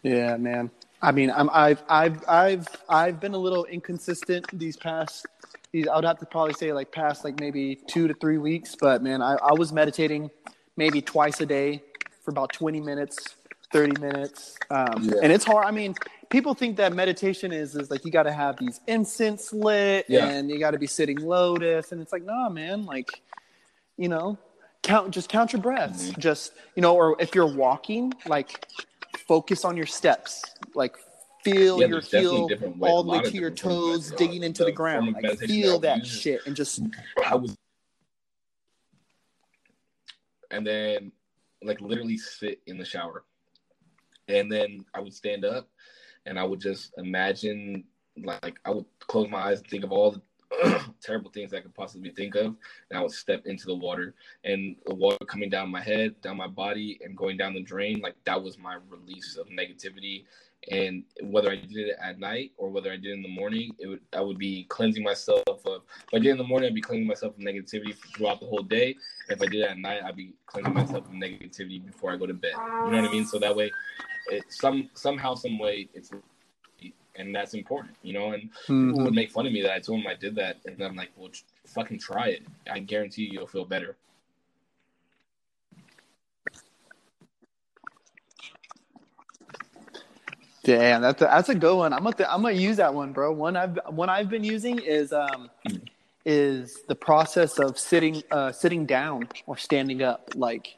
[0.03, 0.71] Yeah, man.
[1.03, 5.27] I mean, I'm, I've, I've, I've, I've been a little inconsistent these past.
[5.75, 8.77] These, I would have to probably say like past like maybe two to three weeks.
[8.81, 10.31] But man, I, I was meditating
[10.77, 11.83] maybe twice a day
[12.25, 13.35] for about 20 minutes,
[13.73, 15.15] 30 minutes, um, Yeah.
[15.25, 15.67] and it's hard.
[15.67, 15.97] I mean,
[16.31, 20.29] people think that meditation is is like you got to have these incense lit Yeah.
[20.29, 23.11] and you got to be sitting lotus, and it's like, nah, man, like,
[23.97, 24.39] you know,
[24.85, 26.19] count just count your breaths, Mhm.
[26.19, 28.65] just you know, or if you're walking, like
[29.27, 30.41] focus on your steps
[30.77, 30.95] like
[31.45, 32.49] feel Yeah, your heel
[32.81, 34.17] all the way to your different forms of toes meditation.
[34.17, 36.81] digging into the, uh, The ground form like feel that use shit and just
[37.25, 37.57] I was,
[40.51, 41.13] and then
[41.63, 43.25] like literally sit in the shower,
[44.29, 45.69] and then I would stand up,
[46.27, 47.85] and I would just imagine
[48.23, 50.23] like I would close my eyes and think of all the
[51.03, 52.47] terrible things I could possibly think of,
[52.91, 54.15] and I would step into the water,
[54.45, 58.01] and the water coming down my head, down my body, and going down the drain.
[58.01, 60.25] Like that was my release of negativity.
[60.71, 63.75] And whether I did it at night or whether I did it in the morning,
[63.79, 66.69] it would I would be cleansing myself of if I did it in the morning,
[66.69, 68.97] I'd be cleansing myself of negativity throughout the whole day.
[69.29, 72.27] If I did it at night, I'd be cleansing myself of negativity before I go
[72.27, 72.53] to bed.
[72.57, 73.27] You know what I mean?
[73.27, 73.71] So that way,
[74.31, 76.11] it some somehow, some way, it's
[77.17, 78.33] and that's important, you know.
[78.33, 79.15] And people would mm-hmm.
[79.15, 81.31] make fun of me that I told them I did that, and I'm like, well,
[81.67, 82.43] fucking try it.
[82.71, 83.97] I guarantee you, you'll feel better.
[90.65, 91.93] Damn, that's a, that's a good one.
[91.93, 93.31] I'm gonna th- I'm gonna use that one, bro.
[93.33, 95.51] One I've one I've been using is um
[96.25, 100.77] is the process of sitting uh sitting down or standing up, like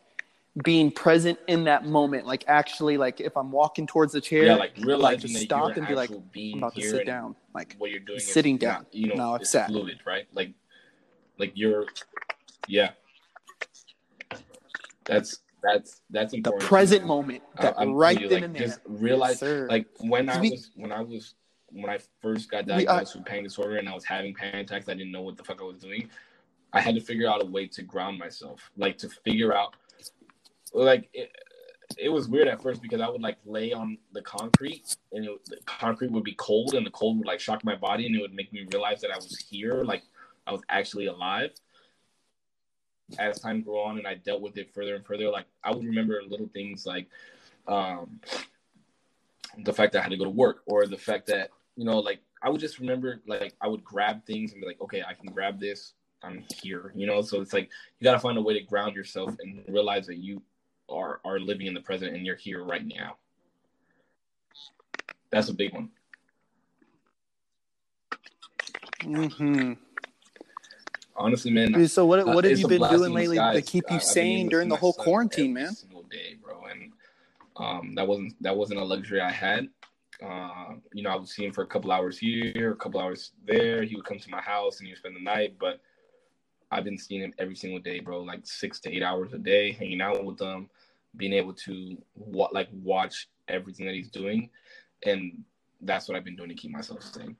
[0.64, 2.26] being present in that moment.
[2.26, 5.76] Like actually, like if I'm walking towards the chair, Yeah, like realizing just that stop
[5.76, 7.36] and be like, I'm about to sit down.
[7.54, 8.86] Like what you're doing Sitting not- down.
[8.90, 9.68] you know, No, it's sat.
[9.68, 10.26] fluid, right?
[10.34, 10.52] Like,
[11.38, 11.84] like you're,
[12.66, 12.90] yeah.
[15.04, 16.62] That's that's that's important.
[16.62, 18.66] the present moment, that I'm right then like, and there.
[18.66, 19.66] Just realize, sir.
[19.68, 21.34] like when I We- was when I was
[21.70, 24.66] when I first got We- I- diagnosed with panic disorder and I was having panic
[24.66, 26.08] attacks, I didn't know what the fuck I was doing.
[26.72, 29.74] I had to figure out a way to ground myself, like to figure out,
[30.72, 31.30] like it,
[31.98, 35.44] it was weird at first because I would like lay on the concrete and it,
[35.46, 38.20] the concrete would be cold and the cold would like shock my body and it
[38.20, 40.02] would make me realize that I was here, like
[40.46, 41.50] I was actually alive.
[43.18, 45.84] As time grew on and I dealt with it further and further, like I would
[45.84, 47.06] remember little things like
[47.68, 48.20] um,
[49.58, 51.98] the fact that I had to go to work or the fact that, you know,
[51.98, 55.14] like I would just remember like I would grab things and be like, okay, I
[55.14, 55.94] can grab this.
[56.22, 57.22] I'm here, you know.
[57.22, 60.16] So it's like you got to find a way to ground yourself and realize that
[60.16, 60.42] you
[60.88, 63.16] are are living in the present and you're here right now.
[65.30, 65.90] That's a big one.
[69.02, 69.74] hmm
[71.16, 71.72] Honestly, man.
[71.72, 74.02] Dude, so what uh, what have you been doing in lately to keep you I've
[74.02, 75.74] sane during the whole quarantine, man?
[75.74, 76.92] Single day, bro, and
[77.56, 79.68] um, that wasn't that wasn't a luxury I had.
[80.22, 83.32] Uh, you know, I would see him for a couple hours here, a couple hours
[83.46, 83.82] there.
[83.82, 85.56] He would come to my house and he would spend the night.
[85.58, 85.80] But
[86.70, 89.72] I've been seeing him every single day, bro, like six to eight hours a day,
[89.72, 90.68] hanging out with him,
[91.16, 94.50] being able to wa- like watch everything that he's doing,
[95.04, 95.44] and
[95.82, 97.36] that's what I've been doing to keep myself sane.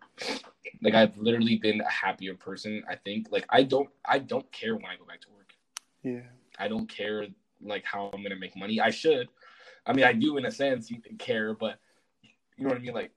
[0.83, 2.83] Like I've literally been a happier person.
[2.89, 5.53] I think like I don't I don't care when I go back to work.
[6.03, 6.29] Yeah.
[6.59, 7.27] I don't care
[7.61, 8.81] like how I'm gonna make money.
[8.81, 9.29] I should.
[9.87, 11.79] I mean, I do in a sense you care, but
[12.57, 12.95] you know what I mean.
[12.95, 13.13] Like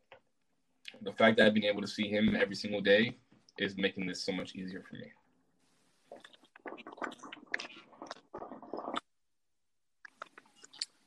[1.02, 3.18] the fact that I've been able to see him every single day
[3.58, 5.12] is making this so much easier for me.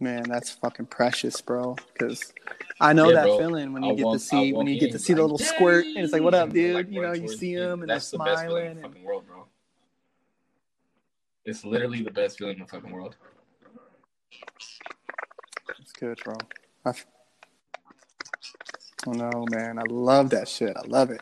[0.03, 1.77] Man, that's fucking precious, bro.
[1.93, 2.33] Because
[2.81, 3.39] I know Yeah, that bro.
[3.39, 5.31] feeling when you I'll get walk- to see when you get to see the like,
[5.31, 7.89] little squirt, and it's like, "What up, dude?" Like, you know, you see him and
[7.89, 9.47] they're That's the best feeling in the fucking world, bro.
[11.45, 13.15] It's literally the best feeling in the fucking world.
[15.79, 16.37] it's good, bro.
[16.85, 16.93] I
[19.07, 20.77] oh no, man, I love that shit.
[20.77, 21.21] I love it.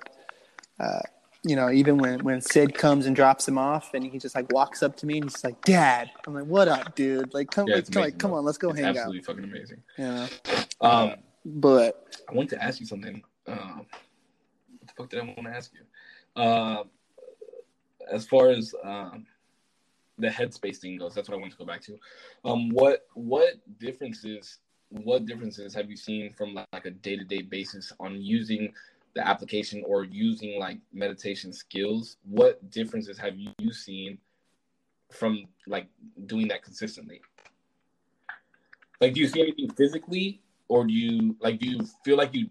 [0.79, 1.01] Uh,
[1.43, 4.53] you know, even when when Sid comes and drops him off, and he just like
[4.53, 7.33] walks up to me and he's like, "Dad," I'm like, "What up, dude?
[7.33, 8.39] Like, come, Yeah, like, come, amazing, like, come bro.
[8.39, 9.83] on, let's go It's hang out." absolutely fucking amazing.
[9.97, 10.29] You know,
[10.81, 11.15] Um,
[11.47, 13.23] but I wanted to ask you something.
[13.47, 13.87] Um,
[14.79, 16.43] what the fuck did I want to ask you?
[16.43, 16.85] Uh,
[18.13, 19.27] as far as um,
[20.19, 21.99] the headspace thing goes, that's what I want to go back to.
[22.45, 24.59] Um, what what differences
[24.91, 28.73] what differences have you seen from like a day to day basis on using
[29.15, 32.17] the application or using like meditation skills?
[32.25, 34.19] What differences have you seen
[35.11, 35.87] from like
[36.27, 37.21] doing that consistently?
[39.01, 40.41] Like, do you see anything physically
[40.71, 42.49] or do you like do you feel like you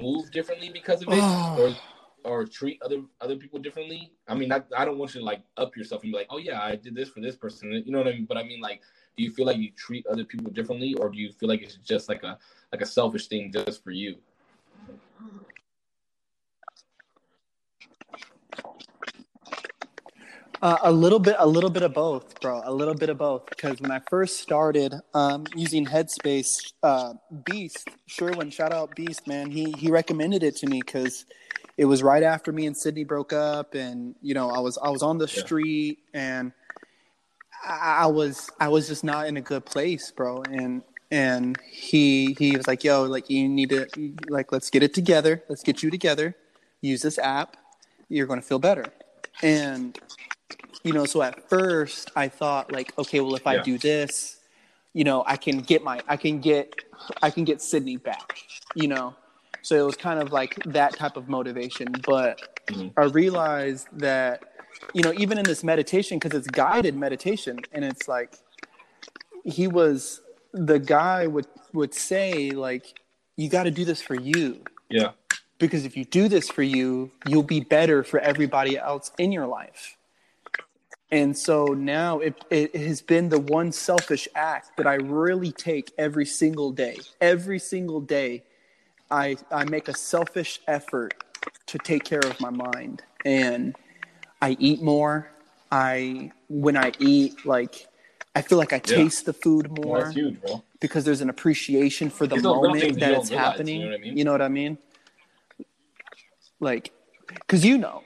[0.00, 1.22] move differently because of it,
[1.60, 1.74] or
[2.24, 4.12] or treat other other people differently?
[4.26, 6.38] I mean, I, I don't want you to like up yourself and be like, oh
[6.38, 7.70] yeah, I did this for this person.
[7.84, 8.24] You know what I mean?
[8.24, 8.80] But I mean, like,
[9.16, 11.76] do you feel like you treat other people differently, or do you feel like it's
[11.76, 12.38] just like a
[12.72, 14.16] like a selfish thing just for you?
[20.62, 22.60] Uh, a little bit, a little bit of both, bro.
[22.64, 23.46] A little bit of both.
[23.48, 27.14] Because when I first started um, using Headspace, uh,
[27.46, 29.50] Beast Sherwin, shout out Beast, man.
[29.50, 31.24] He he recommended it to me because
[31.78, 34.90] it was right after me and Sydney broke up, and you know I was I
[34.90, 35.40] was on the Yeah.
[35.44, 36.52] street, and
[37.66, 40.42] I, I was I was just not in a good place, bro.
[40.42, 43.86] And and he he was like, "Yo, like you need to
[44.28, 45.42] like let's get it together.
[45.48, 46.36] Let's get you together.
[46.82, 47.56] Use this app.
[48.10, 48.92] You're going to feel better."
[49.42, 49.98] And
[50.84, 53.62] you know, so at first I thought like, okay, well if I Yeah.
[53.62, 54.38] do this,
[54.94, 56.84] you know, I can get my I can get
[57.22, 58.44] I can get Sydney back,
[58.74, 59.16] you know.
[59.62, 62.94] So it was kind of like that type of motivation, but Mhm.
[62.98, 64.46] I realized that
[64.94, 68.38] you know, even in this meditation because it's guided meditation and it's like
[69.44, 72.94] he was the guy would would say like
[73.36, 75.12] you got to do this for you Yeah,
[75.60, 79.46] because if you do this for you, you'll be better for everybody else in your
[79.46, 79.96] life.
[81.12, 85.92] And so now it, it has been the one selfish act that I really take
[85.98, 86.98] every single day.
[87.20, 88.44] Every single day,
[89.10, 91.14] I, I make a selfish effort
[91.66, 93.02] to take care of my mind.
[93.24, 93.74] And
[94.40, 95.30] I eat more.
[95.72, 97.86] I, when I eat, like,
[98.34, 98.94] I feel like I Yeah.
[98.94, 100.62] taste the food well, more that's huge, bro.
[100.80, 103.80] because there's an appreciation for the It's those little moment that it's happening.
[103.80, 104.16] you know what I mean?
[104.16, 104.78] You know what I mean?
[106.60, 106.92] Like,
[107.48, 108.02] cause you know,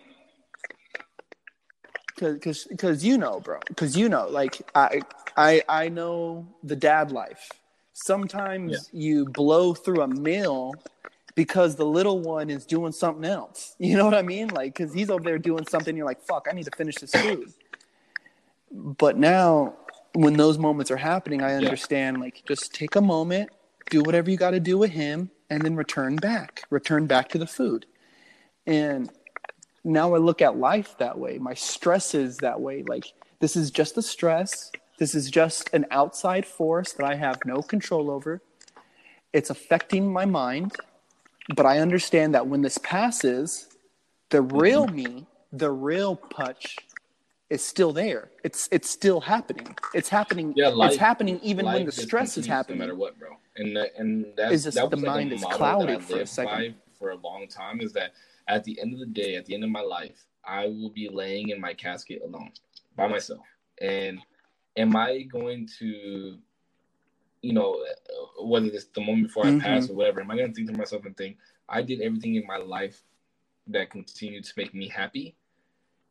[2.19, 3.59] cause cause, cause you know, bro.
[3.77, 5.03] Cause you know, like I
[5.37, 7.51] I I know the dad life.
[7.93, 10.75] Sometimes you blow through a meal
[11.35, 13.75] because the little one is doing something else.
[13.81, 14.49] You know what I mean?
[14.49, 15.97] Like, cause he's over there doing something.
[15.97, 17.53] You're like, fuck, I need to finish this food.
[18.71, 19.75] But now,
[20.15, 22.21] when those moments are happening, I understand.
[22.21, 23.51] Like, just take a moment,
[23.91, 26.63] do whatever you got to do with him, and then return back.
[26.71, 27.87] Return back to the food.
[28.67, 29.11] And
[29.85, 31.39] now I look at life that way.
[31.39, 32.83] My stress is that way.
[32.83, 34.71] Like, this is just a stress.
[34.99, 38.41] This is just an outside force that I have no control over.
[39.33, 40.73] It's affecting my mind.
[41.55, 43.69] But I understand that when this passes,
[44.31, 44.97] the real mm-hmm.
[44.97, 46.79] me, the real Putch,
[47.51, 48.31] is still there.
[48.43, 49.77] It's it's still happening.
[49.93, 50.55] It's happening.
[50.57, 52.79] Yeah, life- it's happening even when the stress is happening.
[52.79, 53.37] no matter what, bro.
[53.57, 56.75] And that, and that's It's just that the like mind is clouded for a second.
[56.99, 57.81] for a long time.
[57.81, 58.13] Is that
[58.49, 61.09] at the end of the day, at the end of my life, I will be
[61.09, 62.53] laying in my casket alone
[62.97, 63.45] by myself.
[63.81, 64.21] And
[64.77, 66.39] am I going to,
[67.43, 67.85] you know,
[68.41, 69.61] whether it's the moment before Mhm.
[69.61, 71.39] I pass or whatever, am I going to think to myself and think
[71.69, 73.03] I did everything in my life
[73.69, 75.35] that continued to make me happy?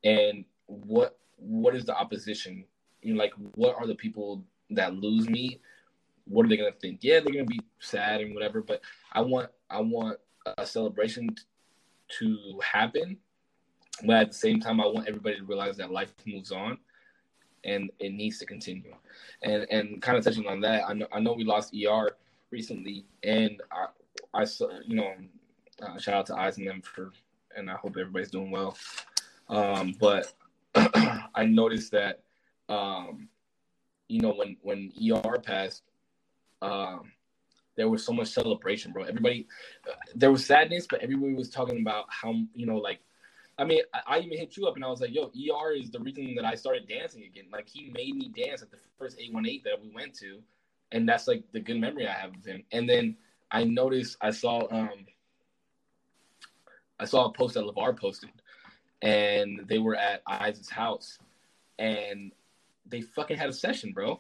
[0.04, 2.66] And what what is the opposition?
[3.02, 5.60] You know, like what are the people that lose me?
[6.26, 7.04] What are they gonna think?
[7.04, 8.82] Yeah, they're gonna be sad and whatever, but
[9.12, 10.20] I want I want
[10.58, 11.36] a celebration
[12.20, 13.18] to happen,
[14.06, 16.78] but at the same time, I want everybody to realize that life moves on,
[17.64, 18.94] and it needs to continue.
[19.42, 22.16] And and kind of touching on that, I know I know we lost ER
[22.52, 23.88] recently, and I
[24.34, 25.14] I saw you know
[25.82, 27.12] uh, shout out to Eyes and them for,
[27.56, 28.78] and I hope everybody's doing well.
[29.50, 30.34] Um, but
[30.76, 32.24] I noticed that
[32.70, 33.30] um,
[34.08, 35.84] you know when when ER passed,
[36.62, 37.12] um,
[37.76, 39.04] there was so much celebration, bro.
[39.04, 39.48] Everybody,
[39.90, 43.00] uh, there was sadness, but everybody was talking about how you know like.
[43.58, 45.92] I mean, I, I even hit you up and I was like, "Yo, ER is
[45.92, 47.46] the reason that I started dancing again.
[47.52, 50.40] Like, he made me dance at the first 818 that we went to,
[50.92, 53.16] and that's like the good memory I have of him." And then
[53.52, 55.06] I noticed, I saw, um,
[57.00, 58.32] I saw a post that Levar posted,
[59.02, 61.20] and they were at Isaac's house,
[61.78, 62.32] and
[62.88, 64.20] they fucking had a session, bro.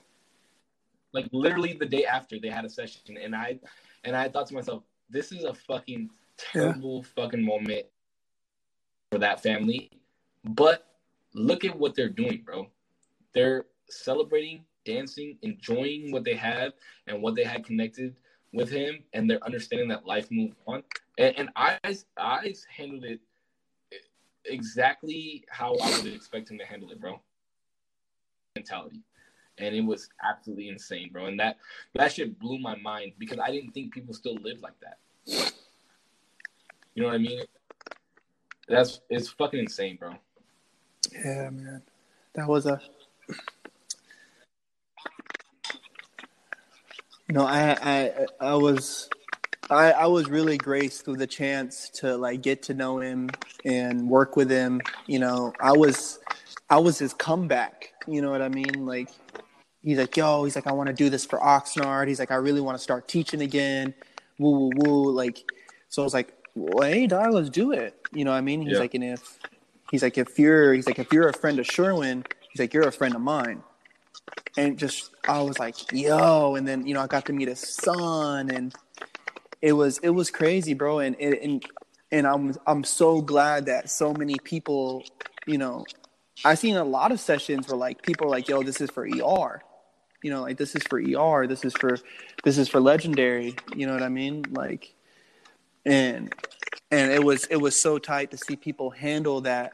[1.13, 3.59] Like literally the day after they had a session, and I,
[4.03, 7.85] and I thought to myself, this is a fucking terrible fucking moment
[9.11, 9.91] for that family.
[10.43, 10.87] But
[11.33, 12.67] look at what they're doing, bro.
[13.33, 16.73] They're celebrating, dancing, enjoying what they have
[17.07, 18.15] and what they had connected
[18.53, 20.83] with him, and they're understanding that life moved on.
[21.17, 23.19] And, and eyes, eyes handled it
[24.45, 27.19] exactly how I would expect him to handle it, bro.
[28.55, 29.01] Mentality.
[29.59, 31.25] And it was absolutely insane, bro.
[31.25, 31.57] And that
[31.93, 34.97] that shit blew my mind because I didn't think people still lived like that.
[36.95, 37.43] You know what I mean?
[38.67, 40.15] That's it's fucking insane, bro.
[41.11, 41.81] Yeah, man.
[42.33, 42.81] That was a
[47.29, 49.09] No, I I I was
[49.69, 53.29] I I was really graced with the chance to like get to know him
[53.65, 54.81] and work with him.
[55.07, 56.19] You know, I was
[56.69, 57.92] I was his comeback.
[58.07, 58.85] You know what I mean?
[58.85, 59.09] Like
[59.81, 62.07] he's like, yo, he's like, I want to do this for Oxnard.
[62.07, 63.93] He's like, I really want to start teaching again.
[64.39, 65.11] Woo woo woo.
[65.11, 65.43] Like,
[65.89, 67.95] so I was like, well, hey, dog, let's do it.
[68.13, 68.61] You know what I mean?
[68.61, 68.79] He's Yeah.
[68.79, 69.39] like, and if
[69.91, 72.87] he's like, if you're, he's like, if you're a friend of Sherwin, he's like, you're
[72.87, 73.63] a friend of mine.
[74.57, 77.59] And just, I was like, yo, and then you know, I got to meet his
[77.59, 78.73] son, and
[79.61, 80.99] it was, it was crazy, bro.
[80.99, 81.65] And and and,
[82.11, 85.03] and I'm, I'm so glad that so many people,
[85.47, 85.85] you know,
[86.45, 89.03] I've seen a lot of sessions where like people are like, yo, this is for
[89.03, 89.61] ER.
[90.21, 91.97] You know, like this is for ER, this is for
[92.43, 93.55] this is for legendary.
[93.75, 94.43] You know what I mean?
[94.51, 94.93] Like
[95.85, 96.33] and
[96.91, 99.73] and it was it was so tight to see people handle that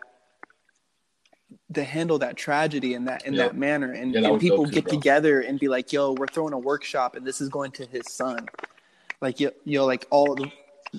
[1.73, 3.45] to handle that tragedy in that in Yeah.
[3.45, 4.93] that manner and, Yeah, that and people get bro.
[4.93, 8.11] together and be like yo we're throwing a workshop and this is going to his
[8.11, 8.47] son
[9.21, 10.51] like yo, yo like all the,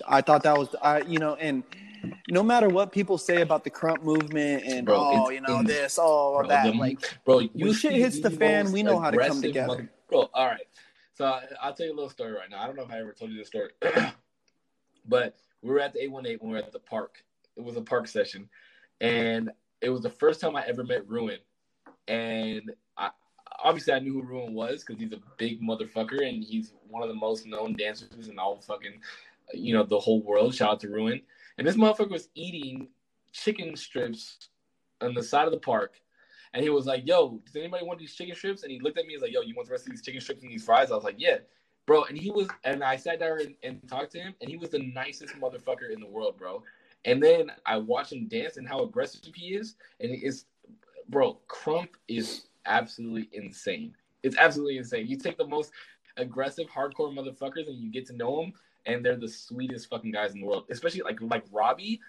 [0.07, 1.63] i thought that was i you know and
[2.29, 5.99] no matter what people say about the krump movement and Bro, oh you know this
[6.01, 8.99] oh Bro, that the- like bro, when you shit hits the the fan, we know
[8.99, 9.67] how to come together.
[9.69, 10.67] mother- bro, all right.
[11.15, 12.63] So I, I'll tell you a little story right now.
[12.63, 13.71] I don't know if I ever told you this story,
[15.07, 17.23] but we were at the 818 when we were at the park.
[17.57, 18.49] It was a park session,
[19.01, 21.39] and it was the first time I ever met Ruin.
[22.09, 23.11] And I,
[23.63, 27.09] obviously, I knew who Ruin was because he's a big motherfucker and he's one of
[27.09, 29.01] the most known dancers in all fucking,
[29.55, 30.55] you know, the whole world.
[30.55, 31.21] Shout out to Ruin.
[31.61, 32.89] And this motherfucker was eating
[33.33, 34.49] chicken strips
[35.03, 36.01] on the side of the park.
[36.55, 38.63] And he was like, Yo, does anybody want these chicken strips?
[38.63, 40.23] And he looked at me, he's like, Yo, you want the rest of these chicken
[40.23, 40.91] strips and these fries?
[40.91, 41.37] I was like, Yeah.
[41.85, 44.57] Bro, and he was, and I sat down and, and talked to him, and he
[44.57, 46.63] was the nicest motherfucker in the world, bro.
[47.05, 49.77] And then I watched him dance and how aggressive he is.
[50.01, 50.47] And it's,
[51.11, 53.95] bro, Krump is absolutely insane.
[54.23, 55.09] It's absolutely insane.
[55.09, 55.73] You take the most
[56.17, 58.53] aggressive, hardcore motherfuckers and you get to know them,
[58.87, 60.65] and they're the sweetest fucking guys in the world.
[60.71, 62.01] Especially like like Robbie.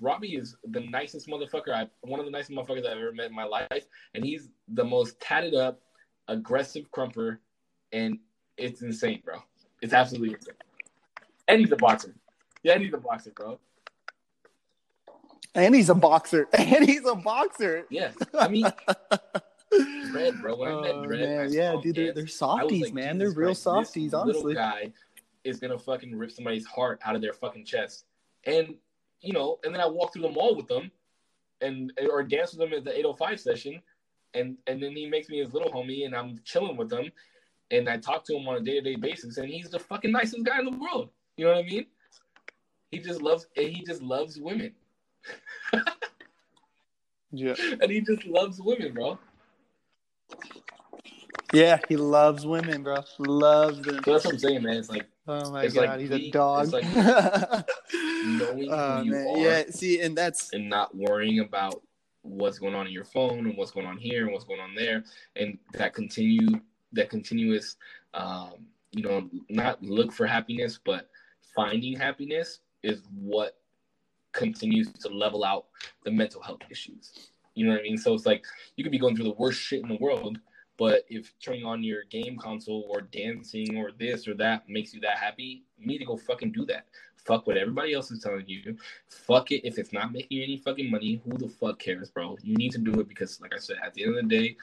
[0.00, 3.34] Robbie is the nicest motherfucker I one of the nicest motherfuckers I've ever met in
[3.34, 5.80] my life, and he's the most tatted up,
[6.28, 7.38] aggressive krumper,
[7.92, 8.18] and
[8.56, 9.36] it's insane, bro.
[9.82, 10.54] It's absolutely insane.
[11.46, 12.14] And he's a boxer.
[12.62, 13.60] Yeah, and he's a boxer, bro.
[15.54, 18.64] and he's a boxer and he's a boxer Yeah, I mean,
[20.10, 20.56] Dread, bro.
[20.56, 21.40] When I met Oh, Dread, man.
[21.40, 24.92] I yeah dude they're, they're softies like, man they're real Christ, softies little honestly guy
[25.44, 28.06] is gonna fucking rip somebody's heart out of their fucking chest.
[28.44, 28.74] And
[29.20, 30.90] you know, and then I walk through the mall with them,
[31.60, 33.82] and or dance with them at the 805 session,
[34.34, 37.10] and and then he makes me his little homie, and I'm chilling with him,
[37.70, 40.12] and I talk to him on a day to day basis, and he's the fucking
[40.12, 41.10] nicest guy in the world.
[41.36, 41.86] You know what I mean?
[42.90, 44.72] He just loves, and he just loves women,
[47.32, 49.18] yeah and he just loves women, bro.
[51.52, 54.76] yeah he loves women bro loves them So that's what I'm saying, man.
[54.76, 58.98] It's like oh my it's god like he's we- a dog it's like knowing oh
[58.98, 59.26] who you man.
[59.28, 59.38] are.
[59.38, 61.82] yeah see and that's and not worrying about
[62.22, 64.74] what's going on in your phone and what's going on here and what's going on
[64.74, 65.04] there
[65.36, 66.48] and that continue
[66.92, 67.76] that continuous
[68.14, 68.52] um
[68.92, 71.10] you know not look for happiness but
[71.54, 73.56] finding happiness is what
[74.32, 75.66] continues to level out
[76.04, 77.30] the mental health issues.
[77.54, 77.96] You know what i mean?
[77.96, 78.44] So it's like
[78.76, 80.38] you could be going through the worst shit in the world
[80.76, 85.00] but if turning on your game console or dancing or this or that makes you
[85.00, 86.86] that happy you need to go fucking do that.
[87.16, 88.76] Fuck what everybody else is telling you.
[89.08, 89.66] Fuck it.
[89.66, 92.36] If it's not making you any fucking money who the fuck cares bro?
[92.42, 94.56] You need to do it because like i said at the end of the day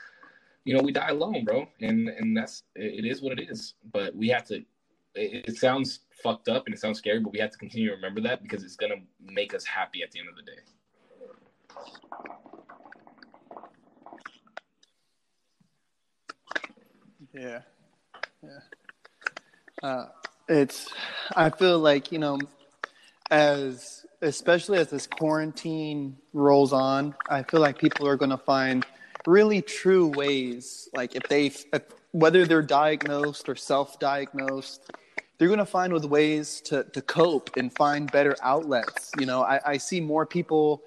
[0.64, 1.68] you know we die alone bro.
[1.82, 3.76] And and that's it, it is what it is.
[3.92, 4.64] But we have to
[5.16, 7.96] it, it sounds fucked up and it sounds scary but we have to continue to
[7.96, 10.60] remember that because it's gonna make us happy at the end of the day
[17.34, 17.62] Yeah,
[18.44, 18.60] yeah.
[19.82, 20.06] Uh,
[20.50, 20.90] it's.
[21.36, 22.40] I feel like you know,
[23.30, 28.86] as especially as this quarantine rolls on, I feel like people are going to find
[29.26, 30.90] really true ways.
[30.94, 34.92] Like if they, if, whether they're diagnosed or self-diagnosed,
[35.38, 39.12] they're going to find with ways to to cope and find better outlets.
[39.20, 40.84] You know, I, I see more people.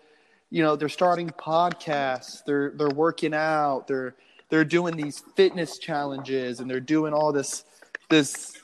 [0.51, 2.45] You know, they're starting podcasts.
[2.45, 3.87] They're they're working out.
[3.89, 4.15] They're
[4.51, 7.65] they're doing these fitness challenges and they're doing all this
[8.11, 8.57] this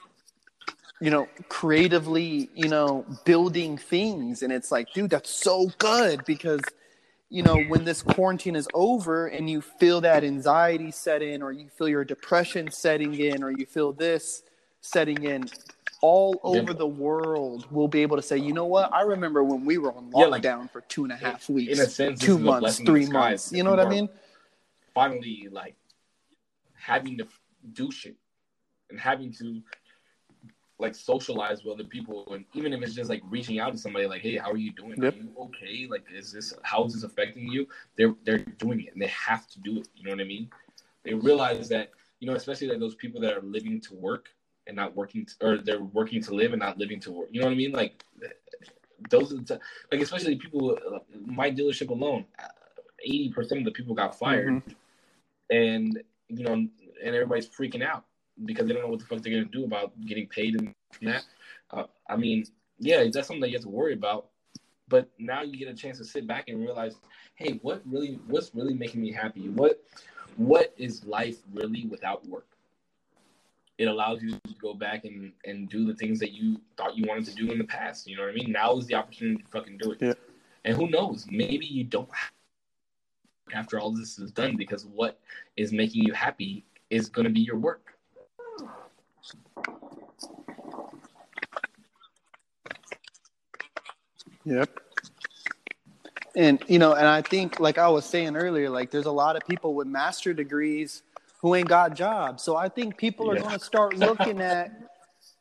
[1.01, 4.43] you know creatively you know building things.
[4.43, 6.61] And it's like dude that's so good because
[7.31, 11.53] you know when this quarantine is over and you feel that anxiety set in or
[11.53, 14.43] you feel your depression setting in or you feel this
[14.81, 15.51] setting in
[16.03, 16.61] all Yeah.
[16.61, 18.93] over the world will be able to say you know what?
[18.93, 21.93] I remember when we were on Yeah, like, lockdown for two and a half weeks
[21.93, 23.53] sense, two months three months.
[23.53, 24.09] You know what i mean
[24.95, 25.77] finally like
[26.75, 27.27] having to
[27.73, 28.17] do shit
[28.91, 29.63] and having to
[30.79, 32.33] like socialize with other people.
[32.33, 34.73] And even if it's just like reaching out to somebody like hey how are you
[34.73, 35.03] doing?
[35.03, 35.15] Yep.
[35.15, 35.87] are you okay?
[35.89, 37.67] Like is this how is this affecting you?
[37.97, 39.89] They're they're doing it and they have to do it.
[39.95, 40.51] You know what i mean?
[41.05, 44.29] They realize that you know especially like those people that are living to work
[44.67, 47.29] and not working to, or they're working to live and not living to work.
[47.31, 47.73] You know what i mean?
[47.73, 48.03] Like
[49.09, 49.61] those are the
[49.91, 52.25] like especially people uh, my dealership alone
[53.09, 54.63] 80% of the people got fired
[55.51, 56.71] and you know and
[57.03, 58.05] everybody's freaking out
[58.45, 61.25] because they don't know what the fuck they're gonna do about getting paid and that.
[61.71, 62.45] Uh, I mean,
[62.79, 64.29] yeah, that's something that you have to worry about.
[64.89, 66.97] But now you get a chance to sit back and realize,
[67.37, 69.49] hey, what really, what's really making me happy?
[69.49, 69.83] What,
[70.37, 72.47] what is life really without work?
[73.79, 77.05] It allows you to go back and and do the things that you thought you
[77.09, 78.07] wanted to do in the past.
[78.07, 78.53] You know what I mean?
[78.53, 79.99] Now is the opportunity to fucking do it.
[80.03, 80.13] Yeah.
[80.65, 81.27] And who knows?
[81.31, 82.09] Maybe you don't
[83.55, 85.19] after all this is done because what
[85.57, 87.95] is making you happy is going to be your work.
[94.45, 94.71] Yep.
[96.37, 99.37] And you know, and I think like I was saying earlier, like there's a lot
[99.37, 101.03] of people with master degrees
[101.41, 102.43] who ain't got jobs.
[102.43, 103.41] So I think people are Yeah.
[103.43, 104.73] going to start looking at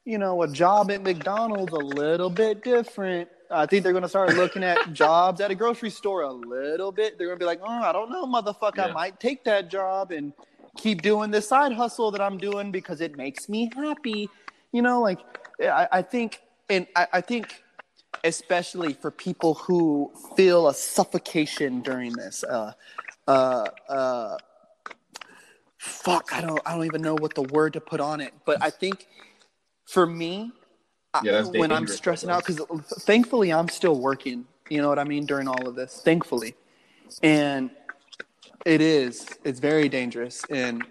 [0.05, 3.29] you know, a job at McDonald's a little bit different.
[3.51, 6.91] I think they're going to start looking at jobs at a grocery store a little
[6.91, 7.17] bit.
[7.17, 8.89] They're going to be like, "Oh, I don't know, motherfucker.
[8.89, 10.33] I might take that job and
[10.77, 14.29] keep doing this side hustle that I'm doing because it makes me happy."
[14.71, 15.19] You know, like
[15.61, 17.63] I, I think, and I, I think
[18.23, 22.43] especially for people who feel a suffocation during this.
[22.43, 22.73] Uh,
[23.27, 24.37] uh, uh,
[25.77, 28.33] fuck, I don't, I don't even know what the word to put on it.
[28.45, 29.07] But I think
[29.85, 30.51] for me,
[31.23, 32.61] Yeah, that's when I'm stressing out, because
[33.01, 34.45] thankfully I'm still working.
[34.69, 36.01] You know what I mean during all of this.
[36.03, 36.55] Thankfully,
[37.23, 37.71] and
[38.65, 40.83] it is, it's very dangerous and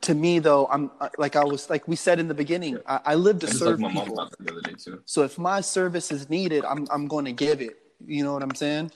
[0.00, 3.14] to me though i'm like i was like we said in the beginning i, I
[3.14, 5.02] live to I serve people about the other day too.
[5.04, 7.76] so if my service is needed, I'm I'm going to give it.
[8.06, 8.92] You know what I'm saying?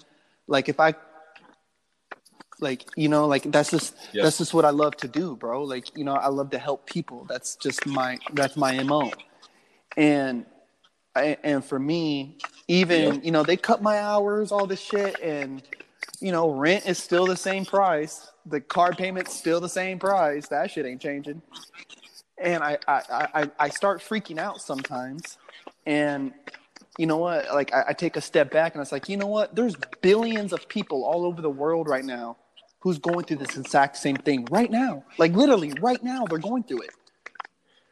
[0.46, 0.94] Like if I
[2.64, 4.22] like you know like that's just Yeah.
[4.24, 5.62] that's just what I love to do, bro.
[5.62, 7.26] Like you know I love to help people.
[7.28, 9.12] That's just my that's my mo.
[9.96, 10.46] And
[11.14, 13.20] I, and for me, even Yeah.
[13.22, 15.62] you know they cut my hours, all this shit, and
[16.20, 18.26] you know rent is still the same price.
[18.46, 20.48] The car payment's still the same price.
[20.48, 21.42] That shit ain't changing.
[22.38, 25.38] And I I I, I start freaking out sometimes,
[25.86, 26.32] and
[26.98, 27.52] you know what?
[27.54, 29.54] Like I, I take a step back and it's like, you know what?
[29.54, 32.36] There's billions of people all over the world right now
[32.84, 35.02] who's going through this exact same thing right now.
[35.16, 36.90] Like literally right now, they're going through it.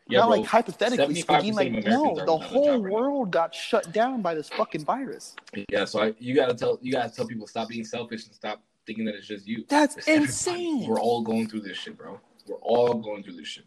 [0.07, 0.37] Yeah, Not bro.
[0.37, 2.99] like hypothetically speaking, like no, the whole job right now.
[3.01, 5.35] world got shut down by this fucking virus.
[5.71, 8.63] Yeah, so I, you gotta tell you gotta tell people stop being selfish and stop
[8.87, 9.65] thinking that it's just you.
[9.67, 10.29] That's It's everybody.
[10.31, 10.87] insane.
[10.87, 12.21] We're all going through this shit, bro.
[12.47, 13.65] We're all going through this shit.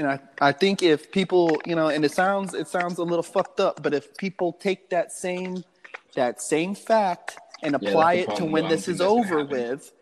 [0.00, 3.22] And I, I think if people, you know, and it sounds it sounds a little
[3.22, 5.62] fucked up, but if people take that same
[6.16, 8.64] that same fact and apply the it to when.
[8.64, 9.92] I this is over with,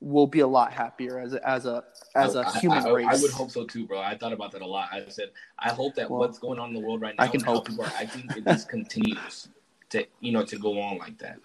[0.00, 1.84] we'll be a lot happier as a as a
[2.16, 3.06] as oh, a I- I- human I, race.
[3.08, 4.00] I would hope so too, bro.
[4.00, 4.88] I thought about that a lot.
[4.90, 7.28] I said, I hope that Well, what's going on in the world right now, I
[7.28, 7.68] can hope.
[7.68, 9.50] people are acting, it just continues
[9.90, 11.38] to, you know, to go on like that.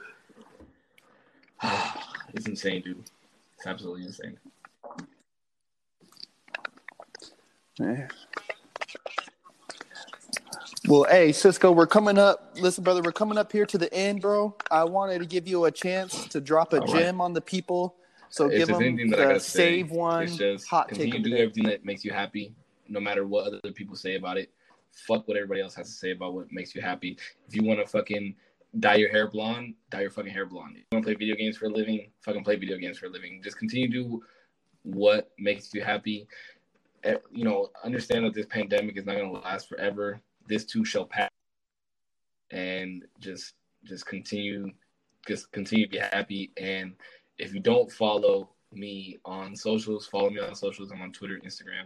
[2.33, 3.03] it's insane, dude.
[3.55, 4.39] It's absolutely insane.
[7.79, 8.07] Yeah.
[10.87, 12.55] Well, hey, Cisco, we're coming up.
[12.59, 14.55] Listen, brother, we're coming up here to the end, bro.
[14.71, 17.01] I wanted to give you a chance to drop a All right.
[17.01, 17.95] gem on the people.
[18.29, 20.89] So If give them anything that I the gotta say, save one It's just hot
[20.89, 21.41] take continue to do day.
[21.43, 22.53] everything that makes you happy,
[22.87, 24.51] no matter what other people say about it.
[25.07, 27.17] Fuck what everybody else has to say about what makes you happy.
[27.47, 28.35] If you want to fucking
[28.79, 30.75] dye your hair blonde, dye your fucking hair blonde.
[30.75, 33.05] If you want to play video games for a living, fucking play video games for
[33.05, 33.41] a living.
[33.43, 34.23] Just continue to do
[34.83, 36.27] what makes you happy.
[37.03, 40.19] Eh, You know, understand that this pandemic is not going to last forever.
[40.47, 41.29] This too shall pass,
[42.51, 44.71] and just just continue,
[45.27, 46.51] just continue to be happy.
[46.57, 46.93] And
[47.37, 50.91] if you don't follow me on socials, follow me on socials.
[50.91, 51.85] I'm on Twitter, Instagram,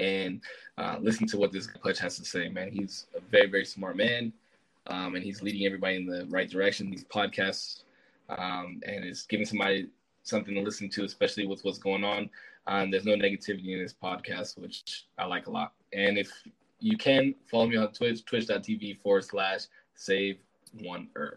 [0.00, 0.40] and
[0.78, 2.48] uh, listen to what this pledge has to say.
[2.48, 4.32] Man, he's a very, very smart man,
[4.88, 6.90] um, and he's leading everybody in the right direction.
[6.90, 7.82] These podcasts,
[8.30, 9.88] um, and it's giving somebody
[10.22, 12.28] something to listen to, especially with what's going on.
[12.68, 15.72] Um, there's no negativity in this podcast, which I like a lot.
[15.92, 16.30] And if
[16.80, 19.62] you can follow me on Twitch, twitch.tv forward slash
[19.94, 20.38] save
[20.80, 21.36] one er.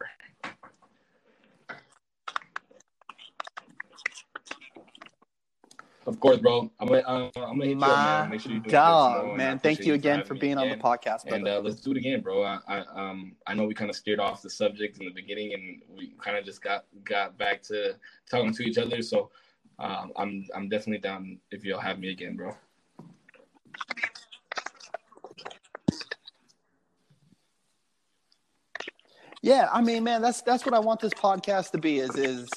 [6.07, 6.71] Of course, bro.
[6.79, 8.29] I'm gonna, uh, I'm gonna hit you up, man.
[8.31, 9.59] Make sure you do dog, man.
[9.59, 12.41] Thank you again for being on the podcast, And uh, let's do it again, bro.
[12.41, 15.53] I, I um I know we kind of steered off the subject in the beginning,
[15.53, 17.95] and we kind of just got got back to
[18.29, 19.03] talking to each other.
[19.03, 19.29] So
[19.79, 22.55] um, I'm I'm definitely down if you'll have me again, bro.
[29.41, 32.49] Yeah, I mean, man, that's that's what I want this podcast to be is is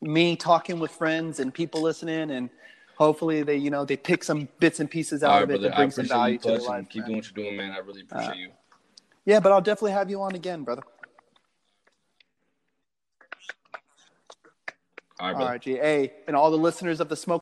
[0.00, 2.48] me talking with friends and people listening and
[2.96, 5.70] hopefully they, you know, they pick some bits and pieces out right, of it brother.
[5.70, 6.88] to bring some value to their life.
[6.88, 7.08] keep man.
[7.08, 7.72] doing what you're doing, man.
[7.72, 8.50] I really appreciate Uh, you.
[9.24, 10.82] Yeah, but I'll definitely have you on again, brother.
[15.22, 15.50] All right, brother.
[16.26, 17.30] and all the listeners of the Smoke